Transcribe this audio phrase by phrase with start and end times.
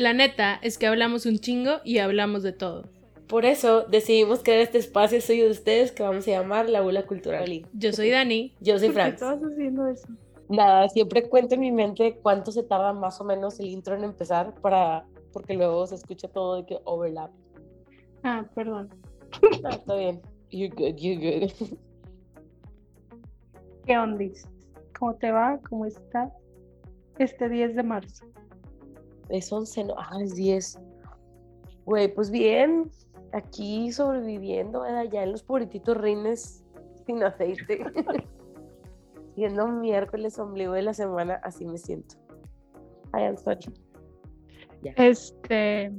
[0.00, 2.84] La neta es que hablamos un chingo y hablamos de todo.
[3.28, 7.06] Por eso decidimos crear este espacio suyo de ustedes que vamos a llamar La Bula
[7.06, 7.66] Cultural.
[7.74, 8.54] Yo soy Dani.
[8.60, 9.14] Yo soy ¿Por qué Franz.
[9.16, 10.08] estabas haciendo eso?
[10.48, 14.04] Nada, siempre cuento en mi mente cuánto se tarda más o menos el intro en
[14.04, 17.30] empezar para porque luego se escucha todo de que overlap.
[18.22, 18.88] Ah, perdón.
[19.62, 20.22] No, está bien.
[20.48, 21.76] You're good, you're good.
[23.84, 24.48] ¿Qué ondis?
[24.98, 25.60] ¿Cómo te va?
[25.68, 26.32] ¿Cómo estás?
[27.18, 28.24] Este 10 de marzo.
[29.30, 30.78] Es 11, no, ah, es 10.
[31.86, 32.90] Güey, pues bien,
[33.32, 35.04] aquí sobreviviendo, ¿verdad?
[35.10, 36.64] ya en los pobretitos rines
[37.06, 37.84] sin aceite.
[39.34, 42.16] Siendo miércoles ombligo de la semana, así me siento.
[43.14, 43.72] I am sorry.
[44.96, 45.92] Este.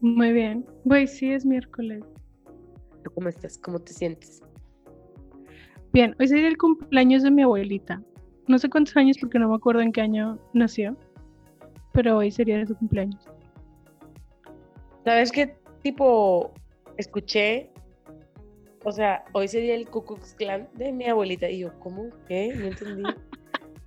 [0.00, 0.66] Muy bien.
[0.84, 2.04] Güey, sí es miércoles.
[3.04, 3.58] ¿Tú cómo estás?
[3.58, 4.42] ¿Cómo te sientes?
[5.92, 8.02] Bien, hoy sería el cumpleaños de mi abuelita.
[8.48, 10.96] No sé cuántos años porque no me acuerdo en qué año nació.
[11.92, 13.22] Pero hoy sería su cumpleaños.
[15.04, 16.52] ¿Sabes qué tipo
[16.96, 17.70] escuché?
[18.84, 21.48] O sea, hoy sería el Ku Klux Klan de mi abuelita.
[21.48, 22.08] Y yo, ¿cómo?
[22.28, 22.52] ¿Qué?
[22.56, 23.02] No entendí.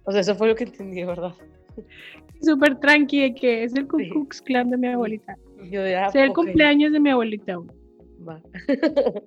[0.03, 1.33] O sea, eso fue lo que entendí, ¿verdad?
[2.41, 3.97] Súper tranqui de que es el Ku.
[3.97, 5.35] Klux Klan de mi abuelita.
[5.69, 7.57] Yo era Sea el cumpleaños de mi abuelita.
[8.27, 8.41] va.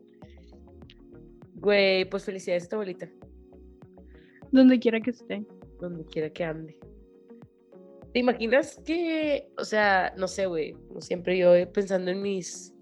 [1.60, 3.08] Güey, pues felicidades a tu abuelita,
[4.52, 5.44] Donde quiera que esté.
[5.80, 6.78] donde quiera que ande.
[8.12, 12.74] ¿Te imaginas que, o sea, no sé, güey, como siempre yo pensando en mis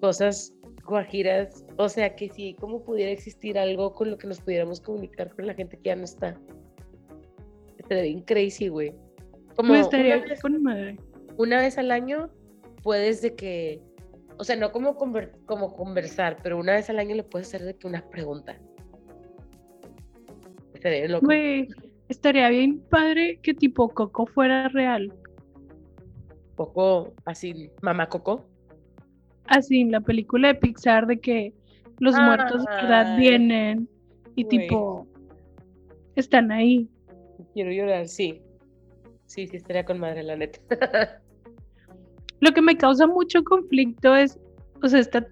[0.00, 0.54] cosas
[0.86, 5.34] guajiras, o sea, que si como pudiera existir algo con lo que nos pudiéramos comunicar
[5.34, 6.38] con la gente que ya no está.
[7.78, 8.94] Estaría bien crazy, güey.
[9.56, 10.96] Como Güey, estaría una vez- con madre.
[11.36, 12.30] una vez al año
[12.82, 13.80] puedes de que,
[14.38, 17.62] o sea, no como, conver- como conversar, pero una vez al año le puedes hacer
[17.62, 18.58] de que una pregunta.
[20.74, 21.26] Estaría loco.
[21.26, 21.68] Güey,
[22.08, 25.12] estaría bien padre que tipo Coco fuera real.
[26.50, 28.44] Un poco así, mamá Coco.
[29.46, 31.52] Así en la película de Pixar de que
[31.98, 33.88] los muertos de verdad Ay, vienen
[34.36, 34.58] y güey.
[34.58, 35.06] tipo
[36.16, 36.88] están ahí.
[37.52, 38.40] Quiero llorar, sí.
[39.26, 40.60] Sí, sí, estaría con madre, la neta.
[42.40, 44.38] Lo que me causa mucho conflicto es,
[44.82, 45.26] o sea, esta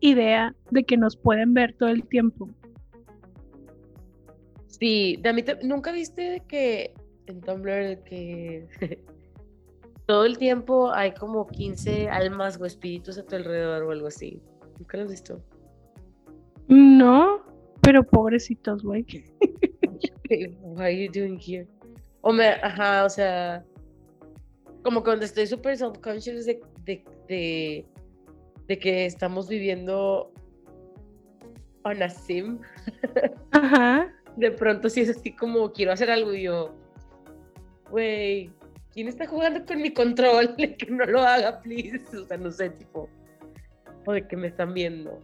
[0.00, 2.48] idea de que nos pueden ver todo el tiempo.
[4.78, 6.94] Sí, de a mí nunca viste que
[7.26, 8.68] en Tumblr que
[10.06, 14.40] todo el tiempo hay como 15 almas o espíritus a tu alrededor o algo así.
[14.78, 15.40] ¿Nunca lo has visto?
[16.68, 17.42] No,
[17.82, 19.06] pero pobrecitos, güey.
[20.60, 21.66] What are you doing here?
[22.22, 23.64] O me, ajá, o sea,
[24.82, 25.76] como cuando estoy súper
[26.44, 27.86] de, de, de,
[28.68, 30.32] de que estamos viviendo
[31.84, 32.60] on a sim,
[33.50, 34.12] Ajá.
[34.36, 36.74] De pronto sí es así como quiero hacer algo y yo,
[37.90, 38.50] güey,
[38.92, 40.54] ¿quién está jugando con mi control?
[40.56, 42.00] que no lo haga, please.
[42.16, 43.08] O sea, no sé, tipo,
[44.06, 45.18] o de que me están viendo.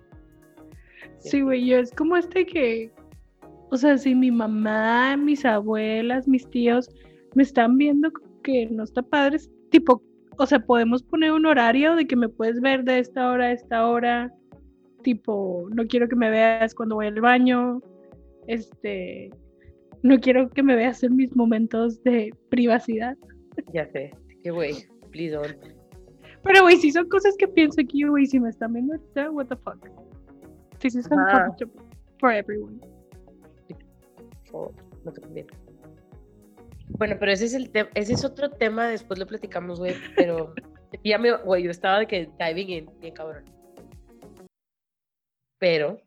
[1.19, 2.93] Sí, güey, yo es como este que,
[3.71, 6.89] o sea, si mi mamá, mis abuelas, mis tíos
[7.35, 8.11] me están viendo
[8.43, 9.39] que no está padre,
[9.71, 10.03] tipo,
[10.39, 13.53] o sea, podemos poner un horario de que me puedes ver de esta hora a
[13.53, 14.33] esta hora,
[15.03, 17.83] tipo, no quiero que me veas cuando voy al baño,
[18.49, 19.31] este,
[20.03, 23.17] no quiero que me veas en mis momentos de privacidad.
[23.73, 24.11] Ya sé,
[24.43, 24.75] que güey,
[25.11, 25.57] please don't.
[26.43, 29.47] Pero, güey, si son cosas que pienso aquí, güey, si me están viendo ahorita, what
[29.47, 29.87] the fuck.
[30.81, 31.47] Sí, sí, son Ajá.
[31.47, 31.83] comfortable
[32.19, 32.81] for everyone.
[34.53, 34.73] o
[35.05, 35.51] no te conviene.
[36.91, 40.55] Bueno, pero ese es el tema, ese es otro tema, después lo platicamos, güey, pero
[41.05, 43.45] ya me, güey, yo estaba de que diving in, bien cabrón.
[45.59, 46.01] Pero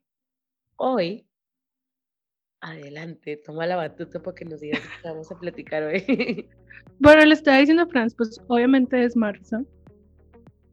[0.78, 1.28] hoy,
[2.62, 6.48] adelante, toma la batuta para que nos digas qué vamos a platicar hoy.
[7.00, 9.64] Bueno, le estaba diciendo a Franz, pues obviamente es marzo.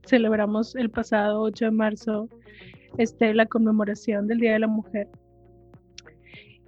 [0.06, 2.28] Celebramos el pasado 8 de marzo
[2.96, 5.08] este, la conmemoración del Día de la Mujer.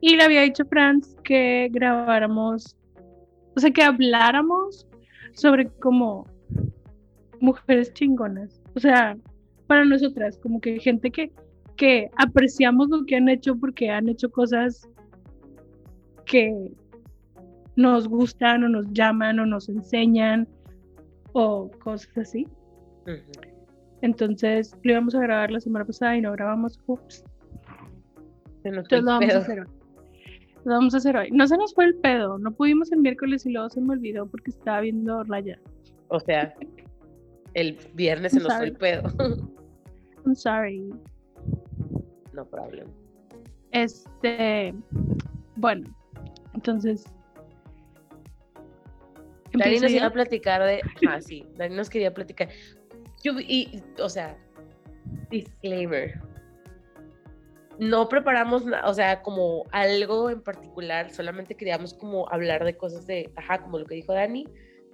[0.01, 2.77] Y le había dicho a Franz que grabáramos,
[3.57, 4.87] o sea, que habláramos
[5.33, 6.27] sobre como
[7.41, 8.61] mujeres chingonas.
[8.75, 9.17] O sea,
[9.67, 11.31] para nosotras, como que gente que,
[11.77, 14.89] que apreciamos lo que han hecho porque han hecho cosas
[16.31, 16.73] que
[17.75, 20.49] nos gustan o nos llaman o nos enseñan
[21.33, 22.47] o cosas así.
[24.01, 26.79] Entonces lo íbamos a grabar la semana pasada y no grabamos.
[26.87, 27.25] Ups.
[28.63, 29.67] Se nos Entonces lo vamos a hacer hoy.
[30.65, 31.31] Lo vamos a hacer hoy.
[31.33, 32.39] No se nos fue el pedo.
[32.39, 35.59] No pudimos el miércoles y luego se me olvidó porque estaba viendo Raya.
[36.09, 36.55] O sea,
[37.55, 39.03] el viernes se nos fue el pedo.
[40.25, 40.93] I'm sorry.
[42.35, 42.87] no problem.
[43.73, 44.75] Este.
[45.57, 45.87] Bueno,
[46.55, 47.05] entonces.
[49.53, 50.81] Dani ¿Empiezo nos iba a platicar de.
[51.09, 52.49] Ah, sí, Dani nos quería platicar.
[53.23, 54.37] Yo, y, o sea,
[55.31, 56.21] disclaimer.
[57.79, 63.33] No preparamos, o sea, como algo en particular, solamente queríamos como hablar de cosas de,
[63.37, 64.47] ajá, como lo que dijo Dani,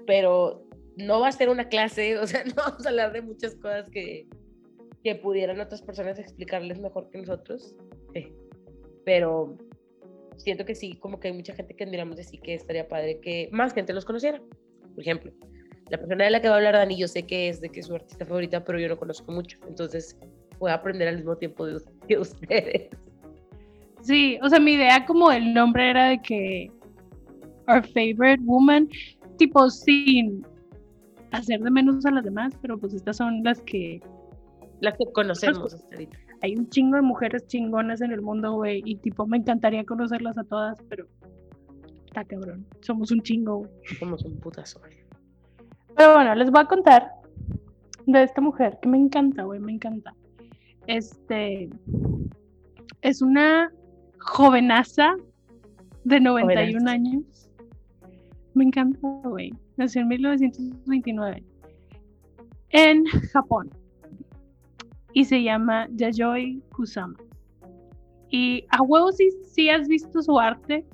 [0.07, 0.65] pero
[0.97, 3.91] no va a ser una clase, o sea, no vamos a hablar de muchas cosas
[3.91, 4.29] que,
[5.03, 7.75] que pudieran otras personas explicarles mejor que nosotros.
[8.15, 8.33] eh,
[9.05, 9.57] Pero
[10.37, 13.21] siento que sí, como que hay mucha gente que admiramos de sí que estaría padre
[13.21, 14.41] que más gente los conociera.
[14.95, 15.33] Por ejemplo,
[15.91, 17.81] la persona de la que va a hablar Dani, yo sé que es de que
[17.81, 19.59] es su artista favorita, pero yo no conozco mucho.
[19.69, 20.19] Entonces,
[20.59, 22.89] voy a aprender al mismo tiempo de, de ustedes.
[24.03, 26.71] Sí, o sea, mi idea como el nombre era de que
[27.69, 28.89] our favorite woman,
[29.37, 30.47] tipo sin
[31.33, 34.01] hacer de menos a las demás, pero pues estas son las que
[34.81, 36.19] Las que conocemos hasta ahorita.
[36.47, 40.39] Hay un chingo de mujeres chingonas en el mundo, güey, y tipo me encantaría conocerlas
[40.39, 41.07] a todas, pero
[42.07, 43.71] está cabrón, somos un chingo, güey.
[43.99, 44.81] Somos un putazo.
[45.97, 47.11] Pero bueno, les voy a contar
[48.07, 50.15] de esta mujer que me encanta, güey, me encanta.
[50.87, 51.69] Este
[53.03, 53.73] es una
[54.21, 55.17] jovenaza
[56.05, 56.91] de 91 Jovenaza.
[56.93, 57.51] años.
[58.55, 59.53] Me encanta, güey.
[59.77, 61.43] Nació en 1929
[62.71, 63.71] en Japón
[65.17, 67.17] y se llama Yayoi Kusama.
[68.29, 70.85] Y a huevo sí, sí has visto su arte.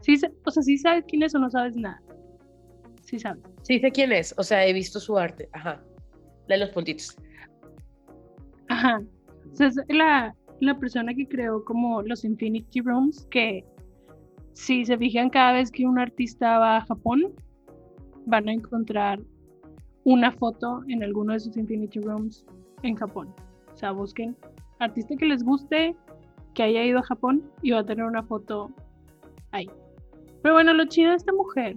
[0.00, 2.02] Sí, o sea, sí sabes quién es o no sabes nada.
[3.02, 3.40] Sí sabes.
[3.62, 5.48] Sí sé quién es, o sea, he visto su arte.
[5.52, 5.80] Ajá.
[6.48, 7.16] La de los puntitos.
[8.68, 9.00] Ajá.
[9.52, 13.64] O sea, es la, la persona que creó como los Infinity Rooms, que
[14.54, 17.32] si se fijan cada vez que un artista va a Japón,
[18.26, 19.20] van a encontrar
[20.02, 22.44] una foto en alguno de sus Infinity Rooms
[22.82, 23.32] en Japón.
[23.90, 24.36] Busquen
[24.78, 25.96] artista que les guste,
[26.54, 28.70] que haya ido a Japón y va a tener una foto
[29.50, 29.68] ahí.
[30.42, 31.76] Pero bueno, lo chido de esta mujer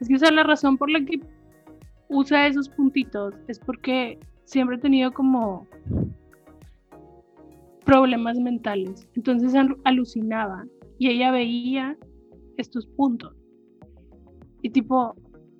[0.00, 1.20] es que o sea, la razón por la que
[2.08, 5.66] usa esos puntitos es porque siempre he tenido como
[7.84, 9.08] problemas mentales.
[9.14, 10.64] Entonces al- alucinaba
[10.98, 11.96] y ella veía
[12.56, 13.34] estos puntos.
[14.62, 15.14] Y tipo,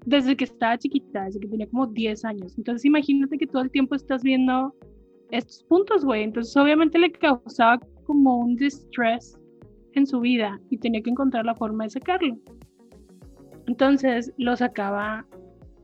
[0.05, 2.57] desde que estaba chiquita, desde que tenía como 10 años.
[2.57, 4.75] Entonces imagínate que todo el tiempo estás viendo
[5.31, 6.23] estos puntos, güey.
[6.23, 9.39] Entonces obviamente le causaba como un distress
[9.95, 12.37] en su vida y tenía que encontrar la forma de sacarlo.
[13.67, 15.27] Entonces lo sacaba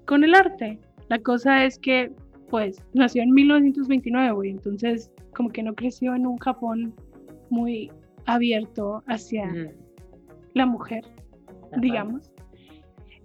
[0.07, 0.79] con el arte.
[1.09, 2.13] La cosa es que,
[2.49, 4.51] pues, nació en 1929, güey.
[4.51, 6.95] Entonces, como que no creció en un Japón
[7.51, 7.91] muy
[8.27, 9.51] abierto hacia
[10.55, 11.05] la mujer,
[11.73, 11.81] Ajá.
[11.81, 12.31] digamos.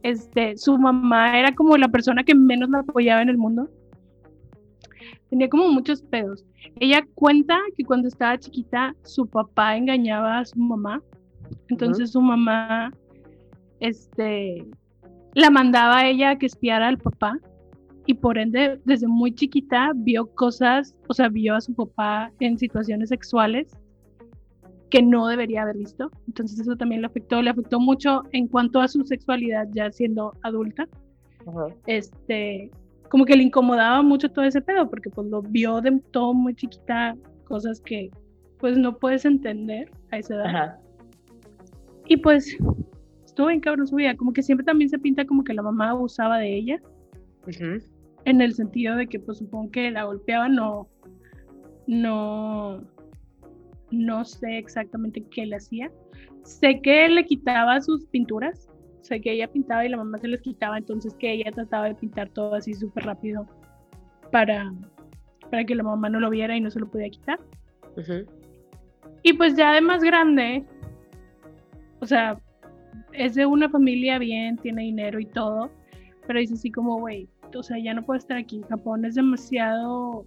[0.04, 3.70] Este, su mamá era como la persona que menos la apoyaba en el mundo.
[5.30, 6.46] Tenía como muchos pedos.
[6.80, 11.02] Ella cuenta que cuando estaba chiquita su papá engañaba a su mamá.
[11.70, 12.92] Entonces su mamá
[13.80, 14.66] este
[15.34, 17.40] la mandaba a ella a que espiara al papá
[18.08, 22.58] y por ende desde muy chiquita vio cosas, o sea, vio a su papá en
[22.58, 23.68] situaciones sexuales
[24.90, 26.10] que no debería haber visto.
[26.28, 30.34] Entonces eso también le afectó, le afectó mucho en cuanto a su sexualidad ya siendo
[30.42, 30.88] adulta.
[31.46, 31.68] Ajá.
[31.86, 32.72] Este,
[33.10, 36.56] como que le incomodaba mucho todo ese pedo porque pues lo vio de todo muy
[36.56, 37.16] chiquita,
[37.46, 38.10] cosas que
[38.60, 40.46] pues no puedes entender a esa edad.
[40.46, 40.80] Ajá.
[42.08, 42.58] Y pues
[43.26, 45.92] estuvo bien cabrón su vida, como que siempre también se pinta como que la mamá
[45.92, 46.82] abusaba de ella,
[48.26, 50.88] en el sentido de que pues supongo que la golpeaba, no,
[51.86, 52.82] no,
[53.92, 55.92] no sé exactamente qué le hacía.
[56.44, 58.70] Sé que le quitaba sus pinturas,
[59.08, 61.96] sé que ella pintaba y la mamá se les quitaba, entonces que ella trataba de
[61.96, 63.48] pintar todo así súper rápido
[64.32, 64.72] para,
[65.50, 67.40] para que la mamá no lo viera y no se lo podía quitar.
[69.24, 70.66] Y pues ya de más grande,
[72.00, 72.40] o sea,
[73.14, 75.72] es de una familia bien, tiene dinero y todo,
[76.28, 78.62] pero dice así como, güey, o sea, ya no puedo estar aquí.
[78.70, 80.26] Japón es demasiado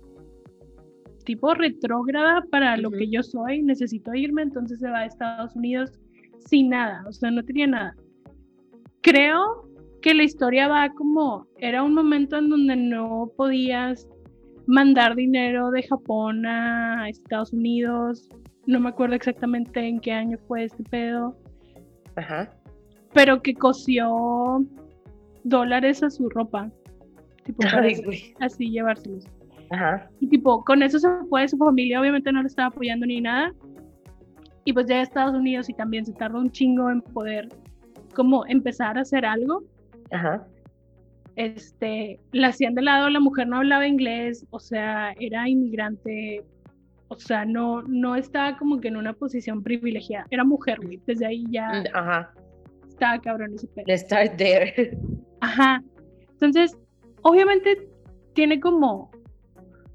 [1.24, 5.92] tipo retrógrada para lo que yo soy, necesito irme, entonces se va a Estados Unidos
[6.46, 7.94] sin nada, o sea, no tenía nada.
[9.02, 9.68] Creo
[10.02, 14.06] que la historia va como, era un momento en donde no podías
[14.66, 18.28] mandar dinero de Japón a Estados Unidos,
[18.66, 21.36] no me acuerdo exactamente en qué año fue este pedo,
[22.16, 22.50] Ajá.
[23.12, 24.64] pero que cosió
[25.44, 26.70] dólares a su ropa,
[27.44, 28.34] tipo para Ay, güey.
[28.40, 29.26] así llevárselos.
[29.70, 30.10] Ajá.
[30.20, 33.52] Y tipo, con eso se fue su familia, obviamente no le estaba apoyando ni nada.
[34.64, 37.48] Y pues ya a Estados Unidos y también se tardó un chingo en poder
[38.14, 39.62] como empezar a hacer algo.
[40.10, 40.46] Ajá.
[41.36, 46.44] Este, la hacían de lado, la mujer no hablaba inglés, o sea, era inmigrante,
[47.08, 50.26] o sea, no, no estaba como que en una posición privilegiada.
[50.30, 51.00] Era mujer, güey.
[51.06, 52.32] Desde ahí ya Mm, Ajá.
[52.88, 53.84] estaba cabrón ese pedo.
[53.86, 54.98] Let's start there.
[55.40, 55.82] Ajá.
[56.32, 56.76] Entonces,
[57.22, 57.88] obviamente
[58.34, 59.10] tiene como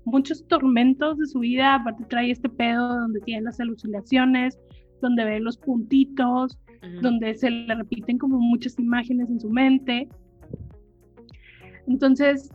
[0.05, 4.59] muchos tormentos de su vida, aparte trae este pedo donde tiene las alucinaciones,
[5.01, 6.57] donde ve los puntitos,
[7.01, 10.07] Donde se le repiten como muchas imágenes en su mente.
[11.87, 12.49] Entonces,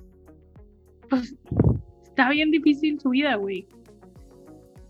[1.08, 1.36] pues
[2.04, 3.66] está bien difícil su vida, güey.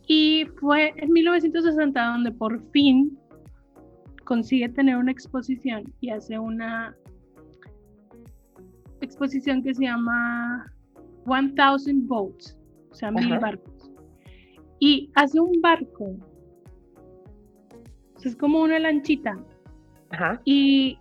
[0.07, 3.17] Y fue en 1960 donde por fin
[4.25, 6.97] consigue tener una exposición y hace una
[9.01, 10.73] exposición que se llama
[11.27, 11.55] 1000
[12.07, 12.59] Boats,
[12.91, 13.91] o sea, mil barcos.
[14.79, 16.17] Y hace un barco,
[18.21, 19.39] o sea, es como una lanchita,
[20.11, 20.41] Ajá.
[20.45, 20.99] y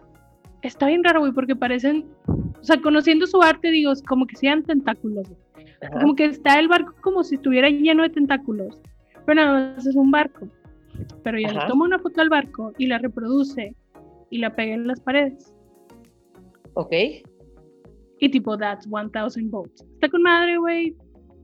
[0.61, 4.38] está bien raro, güey, porque parecen, o sea, conociendo su arte, digo, es como que
[4.38, 5.27] sean tentáculos.
[5.81, 5.99] Ajá.
[5.99, 8.81] Como que está el barco como si estuviera lleno de tentáculos,
[9.25, 10.47] pero nada más es un barco.
[11.23, 13.75] Pero ella le toma una foto al barco y la reproduce
[14.29, 15.53] y la pega en las paredes.
[16.73, 16.93] Ok.
[18.19, 19.85] Y tipo, that's 1000 boats.
[19.93, 20.95] Está con madre, güey.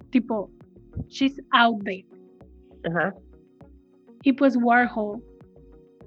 [0.09, 0.49] Tipo,
[1.07, 2.05] she's out there.
[2.85, 3.13] Ajá.
[4.23, 5.21] Y pues Warhol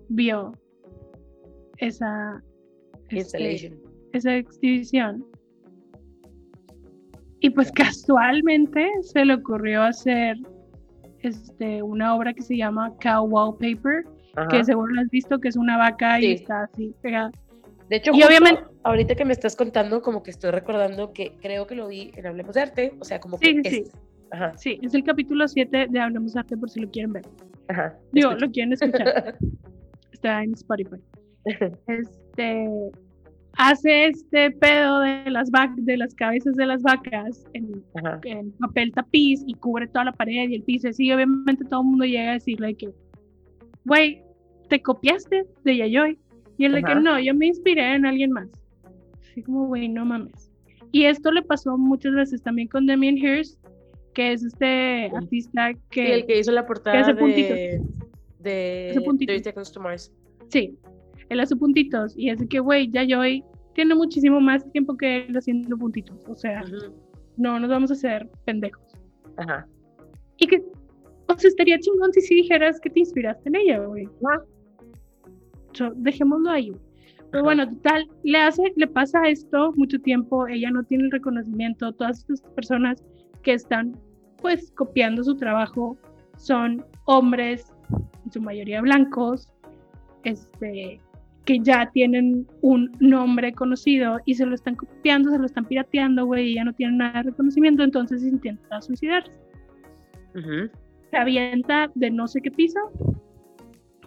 [0.08, 0.52] vio
[1.78, 2.42] esa,
[3.10, 3.78] este,
[4.12, 5.24] esa exhibición.
[7.40, 10.36] Y pues casualmente se le ocurrió hacer
[11.20, 14.04] este, una obra que se llama Cow Wallpaper,
[14.36, 14.48] Ajá.
[14.48, 16.32] que seguro lo has visto, que es una vaca y Sí.
[16.32, 17.30] está así pegada.
[17.88, 21.66] De hecho, Y obviamente- ahorita que me estás contando, como que estoy recordando que creo
[21.66, 23.76] que lo vi en Hablemos de Arte, o sea, como que Sí, sí, sí.
[23.86, 23.92] es-
[24.30, 27.24] Ajá, Sí, es el capítulo 7 de Hablemos Arte por si lo quieren ver.
[27.68, 27.96] ajá.
[28.12, 28.46] Digo, escucho.
[28.46, 29.38] lo quieren escuchar.
[30.18, 30.96] Está en Spotify.
[31.86, 32.68] Este
[33.56, 38.20] hace este pedo de las de las cabezas de las vacas en, Ajá.
[38.24, 40.88] en papel tapiz y cubre toda la pared y el piso.
[40.88, 42.90] Así, obviamente todo el mundo llega a decirle que,
[43.84, 44.22] güey,
[44.68, 46.18] te copiaste de Yayoi.
[46.56, 47.00] Y él de que Ajá.
[47.00, 48.48] no, yo me inspiré en alguien más.
[49.20, 50.50] Así como, güey, no mames.
[50.90, 53.64] Y esto le pasó muchas veces también con Damien Hirst,
[54.14, 56.14] que es este artista Sí, que...
[56.14, 57.58] el que hizo la portada hace puntitos.
[58.48, 59.02] De.
[59.26, 60.12] 30 Seconds to Mars.
[60.48, 60.78] Sí,
[61.28, 65.76] él hace puntitos y es que, güey, Yayoi tiene muchísimo más tiempo que él haciendo
[65.76, 66.24] puntitos.
[66.28, 66.64] O sea,
[67.36, 68.82] no nos vamos a hacer pendejos.
[69.36, 69.66] Ajá.
[70.38, 70.62] Y que,
[71.28, 74.08] o sea, estaría chingón si sí dijeras que te inspiraste en ella, güey.
[74.26, 74.42] Ajá.
[75.72, 76.82] So, dejémoslo ahí, güey.
[77.30, 81.92] Pero bueno, total, le hace, le pasa esto mucho tiempo, ella no tiene el reconocimiento,
[81.92, 83.04] todas estas personas
[83.42, 83.92] que están,
[84.40, 85.98] pues, copiando su trabajo
[86.38, 87.70] son hombres,
[88.28, 89.48] en su mayoría blancos,
[90.24, 91.00] este,
[91.44, 96.26] que ya tienen un nombre conocido y se lo están copiando, se lo están pirateando,
[96.26, 99.32] güey, y ya no tienen nada de reconocimiento, entonces intenta suicidarse.
[100.34, 100.70] Ujú.
[101.10, 102.78] Se avienta de no sé qué piso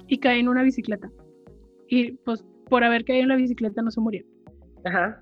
[0.07, 1.09] y cae en una bicicleta.
[1.89, 4.23] Y pues por haber caído en la bicicleta no se murió.
[4.85, 5.19] Ajá.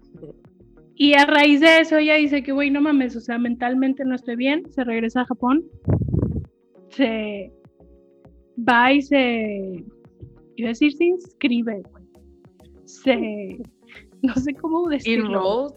[0.95, 4.15] Y a raíz de eso ella dice que, güey, no mames, o sea, mentalmente no
[4.15, 5.63] estoy bien, se regresa a Japón,
[6.89, 7.53] se
[8.67, 9.83] va y se,
[10.55, 12.05] iba a decir, se inscribe, güey.
[12.85, 13.57] Se,
[14.21, 15.75] no sé cómo decirlo.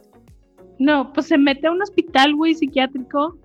[0.78, 3.38] No, pues se mete a un hospital, güey, psiquiátrico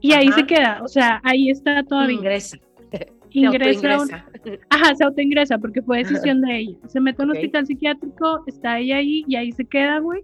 [0.00, 0.36] y ahí Ajá.
[0.36, 2.16] se queda, o sea, ahí está todavía.
[2.16, 2.58] Ingresa.
[3.30, 4.10] Ingresa, un-.
[4.70, 6.78] Ajá, se autoingresa porque fue decisión de ella.
[6.86, 10.22] Se mete a un hospital psiquiátrico, está ella ahí y ahí se queda, güey.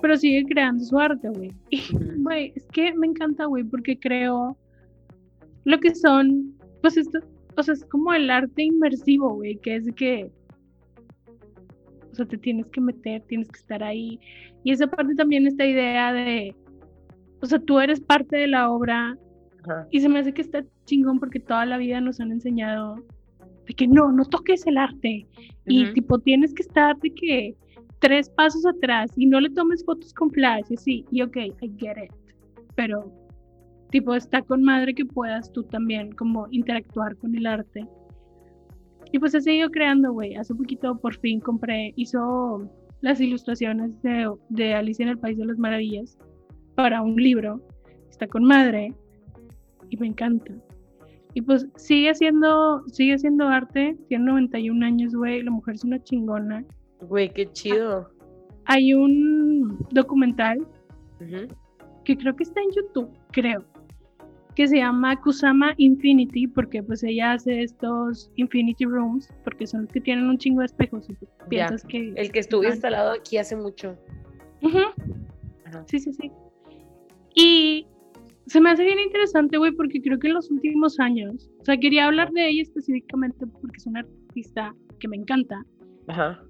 [0.00, 1.52] Pero sigue creando su arte, güey.
[1.70, 1.82] Y,
[2.18, 4.56] güey, es que me encanta, güey, porque creo
[5.64, 6.54] lo que son,
[6.84, 7.18] pues esto,
[7.56, 10.30] o sea, es como el arte inmersivo, güey, que es que,
[12.12, 14.20] o sea, te tienes que meter, tienes que estar ahí.
[14.64, 16.54] Y esa parte también, esta idea de,
[17.40, 19.16] o sea, tú eres parte de la obra,
[19.62, 19.88] Ajá.
[19.90, 23.02] y se me hace que está chingón porque toda la vida nos han enseñado
[23.66, 25.26] de que no, no toques el arte.
[25.64, 25.94] Y Ujú.
[25.94, 27.54] tipo, tienes que estar de que
[28.00, 31.04] tres pasos atrás y no le tomes fotos con flash y así.
[31.10, 32.12] Y ok, I get it.
[32.74, 33.10] Pero,
[33.90, 37.86] tipo, está con madre que puedas tú también como interactuar con el arte.
[39.12, 40.34] Y pues he seguido creando, güey.
[40.34, 42.68] Hace poquito por fin compré, hizo
[43.00, 46.18] las ilustraciones de, de Alicia en el País de las Maravillas
[46.74, 47.60] para un libro.
[48.10, 48.92] Está con madre
[49.90, 50.52] y me encanta.
[51.34, 56.02] Y pues sigue haciendo, sigue haciendo arte, tiene 91 años, güey, la mujer es una
[56.02, 56.64] chingona.
[57.08, 58.08] Güey, qué chido.
[58.66, 60.66] Hay un documental
[62.04, 63.64] que creo que está en YouTube, creo,
[64.54, 69.90] que se llama Kusama Infinity, porque pues ella hace estos Infinity Rooms, porque son los
[69.92, 72.12] que tienen un chingo de espejos y tú piensas que...
[72.16, 72.68] El que estuvo Ah.
[72.68, 73.96] instalado aquí hace mucho.
[74.62, 74.94] Ajá.
[75.86, 76.30] Sí, sí, sí.
[77.34, 77.86] Y
[78.46, 81.76] se me hace bien interesante, güey, porque creo que en los últimos años, o sea,
[81.76, 85.64] quería hablar de ella específicamente porque es una artista que me encanta,
[86.06, 86.40] Ajá.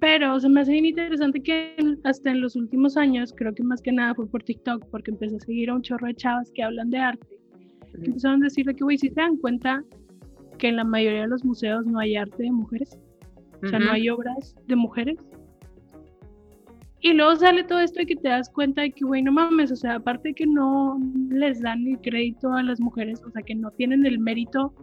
[0.00, 1.74] Pero se me hace bien interesante que
[2.04, 5.36] hasta en los últimos años, creo que más que nada fue por TikTok, porque empecé
[5.36, 7.26] a seguir a un chorro de chavas que hablan de arte.
[7.92, 9.82] que Empezaron a decir de que, güey, si se dan cuenta
[10.58, 12.98] que en la mayoría de los museos no hay arte de mujeres,
[13.62, 15.16] o sea, no hay obras de mujeres.
[17.00, 19.70] Y luego sale todo esto y que te das cuenta de que, güey, no mames,
[19.70, 20.98] o sea, aparte que no
[21.30, 24.74] les dan el crédito a las mujeres, o sea, que no tienen el mérito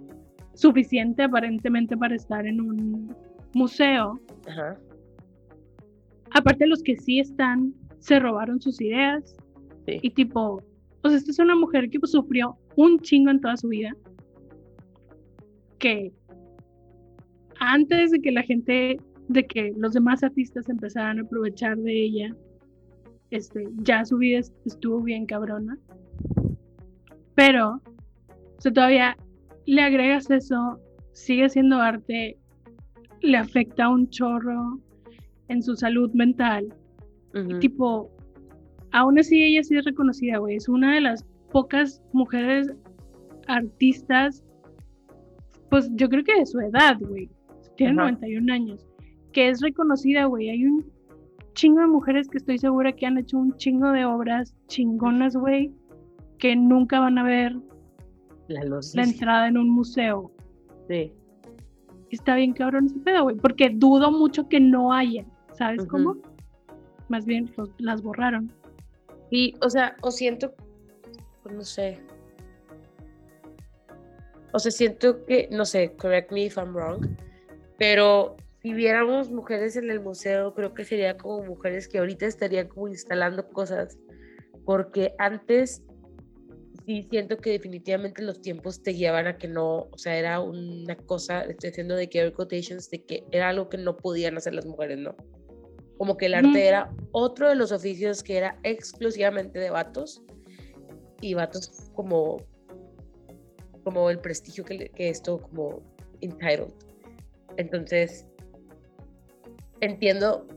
[0.53, 3.15] suficiente aparentemente para estar en un
[3.53, 4.77] museo, Ajá.
[6.33, 9.35] Aparte los que sí están, se robaron sus ideas.
[9.85, 9.99] Sí.
[10.01, 10.61] y tipo,
[11.01, 13.93] o sea, esta es una mujer que pues, sufrió un chingo en toda su vida,
[15.77, 16.13] que
[17.59, 18.97] antes de que la gente,
[19.27, 22.35] de que los demás artistas empezaran a aprovechar de ella,
[23.31, 25.77] este, ya su vida est- estuvo bien cabrona,
[27.35, 27.81] pero,
[28.57, 29.17] o sea, todavía
[29.65, 30.79] le agregas eso,
[31.11, 32.37] sigue siendo arte,
[33.21, 34.79] le afecta un chorro
[35.53, 36.73] en su salud mental
[37.59, 38.11] tipo,
[38.91, 40.55] aún así ella sí es reconocida, güey.
[40.57, 42.71] Es una de las pocas mujeres
[43.47, 44.43] artistas,
[45.69, 47.29] pues yo creo que de su edad, güey.
[47.75, 48.11] Tiene Ajá.
[48.11, 48.85] 91 años.
[49.31, 50.49] Que es reconocida, güey.
[50.49, 50.85] Hay un
[51.53, 55.73] chingo de mujeres que estoy segura que han hecho un chingo de obras chingonas, güey,
[56.37, 57.55] que nunca van a ver
[58.47, 58.93] La luz.
[58.95, 60.31] la entrada en un museo.
[60.87, 61.11] Sí.
[62.11, 65.25] Está bien cabrón ese pedo, güey, porque dudo mucho que no haya,
[65.57, 66.17] ¿sabes cómo?
[67.09, 68.51] Más bien los- las borraron.
[69.29, 70.53] Y, o sea, o siento,
[71.43, 71.99] pues, no sé.
[74.51, 77.07] O sea, siento que, no sé, correct me if I'm wrong,
[77.79, 82.67] pero si viéramos mujeres en el museo, creo que sería como mujeres que ahorita estarían
[82.67, 83.97] como instalando cosas,
[84.63, 85.81] porque antes
[86.85, 90.95] sí siento que definitivamente los tiempos te guiaban a que no, o sea, era una
[90.95, 94.65] cosa, estoy haciendo de que quotations, de que era algo que no podían hacer las
[94.65, 95.15] mujeres, ¿no?
[95.97, 100.23] Como que el arte era otro de los oficios que era exclusivamente de vatos
[101.21, 102.37] y vatos como
[103.83, 105.81] como el prestigio que, que esto como
[106.21, 106.71] entitled.
[107.57, 108.25] Entonces,
[109.81, 110.47] entiendo,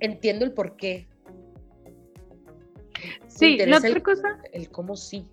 [0.00, 1.06] entiendo el por qué.
[3.28, 5.24] Sí, la otra el- cosa, El cómo sí.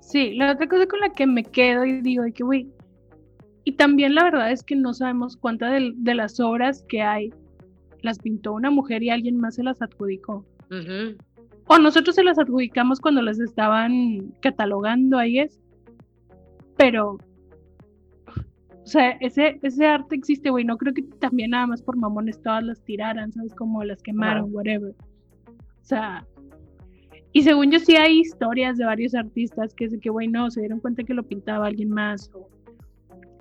[0.00, 2.70] sí, la otra cosa con la que me quedo y digo que, güey,
[3.64, 7.30] y también la verdad es que no sabemos cuántas de, de las obras que hay
[8.04, 10.44] las pintó una mujer y alguien más se las adjudicó.
[11.66, 15.60] O nosotros se las adjudicamos cuando las estaban catalogando ahí es.
[16.76, 17.18] Pero,
[18.26, 20.64] o sea, ese, ese arte existe, güey.
[20.64, 23.54] No creo que también nada más por mamones todas las tiraran, ¿sabes?
[23.54, 24.94] Como las quemaron, whatever.
[25.48, 26.26] O sea,
[27.32, 30.80] y según yo sí hay historias de varios artistas que que, güey, no, se dieron
[30.80, 32.30] cuenta que lo pintaba alguien más.
[32.34, 32.48] O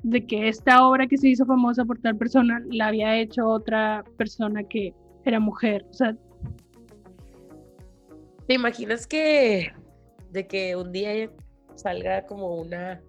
[0.04, 4.04] de que esta obra que se hizo famosa por tal persona la había hecho otra
[4.18, 4.94] persona que
[5.26, 5.86] era mujer.
[5.89, 6.16] O sea,
[8.48, 9.72] ¿Te imaginas que
[10.32, 11.30] de que un día
[11.76, 13.02] salga como una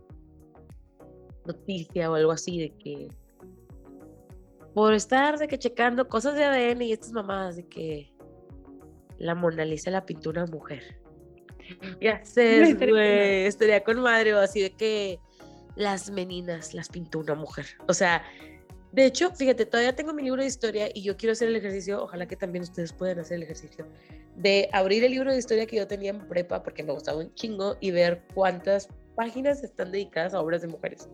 [1.45, 3.09] noticia o algo así de que
[4.73, 8.13] por estar de que checando cosas de ADN y estas mamadas de que
[9.19, 10.83] la Mona Lisa la pintó una mujer?
[12.01, 13.35] Ya sé, Güey, estaría con madre.
[13.35, 15.19] güey, estaría con madre o así de que
[15.77, 17.67] las meninas las pintó una mujer.
[17.89, 18.23] O sea,
[18.93, 22.05] de hecho, fíjate, todavía tengo mi libro de historia y yo quiero hacer el ejercicio,
[22.05, 23.87] ojalá que también ustedes puedan hacer el ejercicio,
[24.37, 27.35] de abrir el libro de historia que yo tenía en prepa porque me gustaba un
[27.35, 31.09] chingo y ver cuántas páginas están dedicadas a obras de mujeres.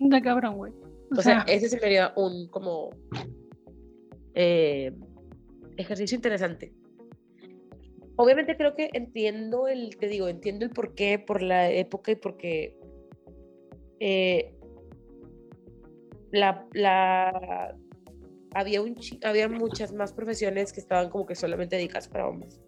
[0.00, 0.72] da cabrón, güey.
[1.16, 2.90] O sea, ese se me haría un como
[4.34, 4.92] eh,
[5.76, 6.72] ejercicio interesante.
[8.16, 12.16] Obviamente creo que entiendo el, te digo, entiendo el por qué, por la época y
[12.16, 12.78] porque
[14.00, 14.54] eh,
[16.32, 17.76] la, la
[18.54, 22.60] había un había muchas más profesiones que estaban como que solamente dedicadas para hombres.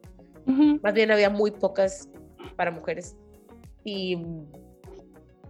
[0.47, 0.81] Ujú.
[0.83, 2.09] Más bien había muy pocas
[2.57, 3.17] para mujeres.
[3.85, 4.19] Y,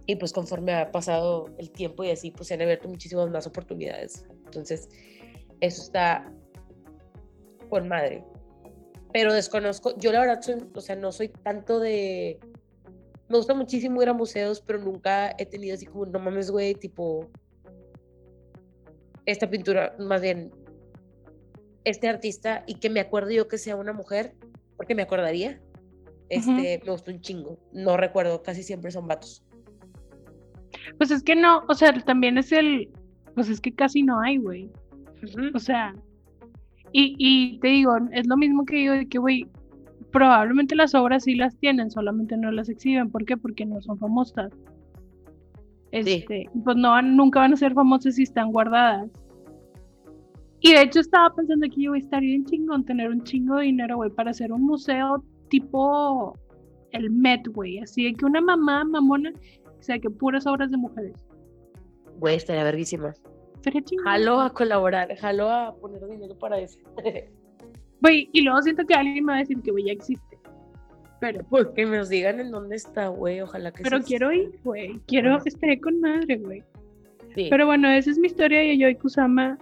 [0.05, 3.47] y pues conforme ha pasado el tiempo y así, pues se han abierto muchísimas más
[3.47, 4.25] oportunidades.
[4.45, 4.89] Entonces,
[5.61, 6.31] eso está
[7.69, 8.23] con madre.
[9.11, 12.39] Pero desconozco, yo la verdad, soy, o sea, no soy tanto de...
[13.29, 16.73] Me gusta muchísimo ir a museos, pero nunca he tenido así como, no mames, güey,
[16.75, 17.29] tipo...
[19.25, 20.51] Esta pintura, más bien,
[21.83, 24.33] este artista, y que me acuerdo yo que sea una mujer,
[24.75, 25.61] porque me acordaría.
[26.29, 27.59] Este, me gustó un chingo.
[27.71, 29.43] No recuerdo, casi siempre son vatos.
[30.97, 32.89] Pues es que no, o sea, también es el,
[33.35, 34.71] pues es que casi no hay, güey.
[35.53, 35.93] O sea,
[36.91, 39.47] y, y te digo, es lo mismo que digo de que, güey,
[40.11, 43.09] probablemente las obras sí las tienen, solamente no las exhiben.
[43.09, 43.37] ¿Por qué?
[43.37, 44.51] Porque no son famosas.
[45.91, 49.09] Este, pues no van, nunca van a ser famosas si están guardadas.
[50.61, 53.95] Y de hecho estaba pensando que yo estar bien chingón tener un chingo de dinero,
[53.95, 56.37] güey, para hacer un museo tipo
[56.91, 57.79] el Met, güey.
[57.79, 59.31] Así de que una mamá mamona,
[59.65, 61.13] o sea, que puras obras de mujeres.
[62.17, 63.13] Güey, estaría verguísima.
[63.61, 64.05] Chingón.
[64.05, 66.79] Jalo a colaborar, jalo a poner dinero para eso.
[68.01, 70.37] Güey, y luego siento que alguien me va a decir que, güey, ya existe.
[71.19, 73.41] Pero, Pues que nos digan en dónde está, güey.
[73.41, 74.99] Ojalá que pero quiero ir, güey.
[75.05, 75.43] Quiero, Ajá.
[75.45, 76.63] estaré con madre, güey.
[77.35, 77.47] Sí.
[77.49, 79.57] Pero bueno, esa es mi historia de Yayoi Kusama.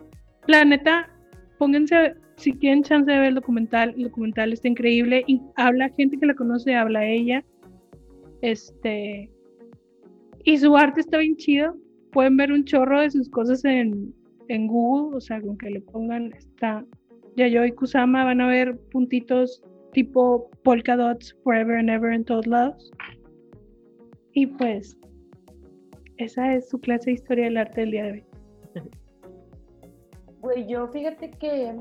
[0.45, 1.09] La neta,
[1.57, 5.23] pónganse, si tienen chance de ver el documental, el documental está increíble.
[5.25, 7.43] Y habla gente que la conoce, habla ella.
[8.41, 9.31] Este.
[10.43, 11.75] Y su arte está bien chido.
[12.11, 14.13] Pueden ver un chorro de sus cosas en,
[14.47, 15.17] en Google.
[15.17, 16.85] O sea, con que le pongan está
[17.37, 19.61] Yayoi Kusama, van a ver puntitos
[19.93, 22.91] tipo polka dots forever and ever en todos lados.
[24.33, 24.97] Y pues,
[26.17, 28.25] esa es su clase de historia del arte del día de hoy.
[30.41, 31.75] Güey, yo fíjate que,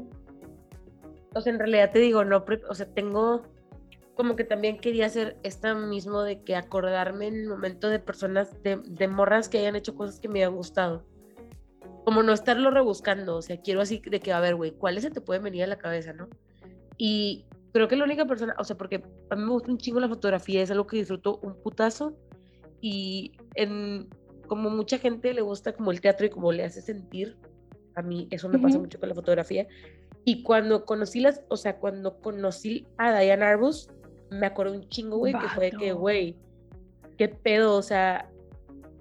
[1.34, 3.42] o sea, en realidad te digo, no, o sea, tengo
[4.14, 8.50] como que también quería hacer esta mismo de que acordarme en el momento de personas,
[8.62, 11.04] de morras que hayan hecho cosas que me hayan gustado.
[12.06, 15.10] Como no estarlo rebuscando, o sea, quiero así de que, a ver, güey, ¿cuáles se
[15.10, 16.28] te pueden venir a la cabeza, no?
[16.96, 19.98] Y creo que la única persona, o sea, porque a mí me gusta un chingo
[19.98, 22.16] la fotografía, es algo que disfruto un putazo
[22.80, 24.08] y en,
[24.46, 27.36] como mucha gente le gusta como el teatro y como le hace sentir,
[27.96, 28.84] a mí eso me pasa Ujú.
[28.84, 29.66] mucho con la fotografía.
[30.24, 33.88] Y cuando conocí las, o sea, cuando conocí a Diane Arbus,
[34.30, 36.36] me acuerdo un chingo, güey, que fue que, güey,
[37.18, 38.30] qué pedo, o sea,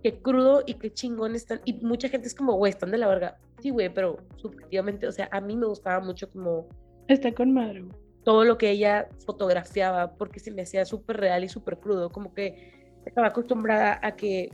[0.06, 1.62] qué crudo y qué chingón están.
[1.66, 3.40] Y mucha gente es como, güey, están de la verga.
[3.60, 6.68] Sí, güey, pero subjetivamente, o sea, a mí me gustaba mucho como
[7.08, 7.98] Está con madre, güey.
[8.24, 12.36] todo lo que ella fotografiaba porque se me hacía súper real y súper crudo, como
[12.36, 14.52] que estaba acostumbrada a que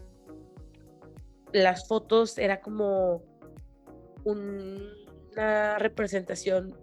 [1.51, 3.21] las fotos era como
[4.23, 4.87] un-
[5.33, 6.73] una representación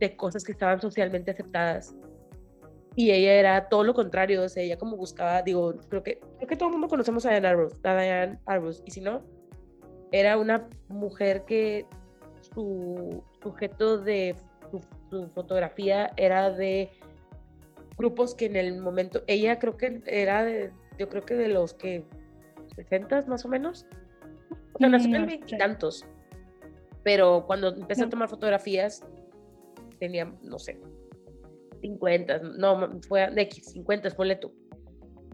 [0.00, 1.94] de cosas que estaban socialmente aceptadas
[2.96, 6.48] y ella era todo lo contrario, o sea, ella como buscaba, digo, creo que creo
[6.48, 9.22] que todo el mundo conocemos a Diane Arbus, a Diane Arbus y si no,
[10.12, 11.84] era una mujer que
[12.40, 14.34] su sujeto de
[14.70, 14.80] su,
[15.10, 16.90] su fotografía era de
[17.98, 21.74] grupos que en el momento, ella creo que era de, yo creo que de los
[21.74, 22.02] que
[22.76, 23.86] 60 más o menos,
[24.72, 26.06] o sea, nació en el no veintitantos,
[27.02, 29.04] pero cuando empecé a tomar fotografías
[29.98, 30.80] tenía, no sé,
[31.86, 34.52] 50, no, fue de X, 50, ponle tú.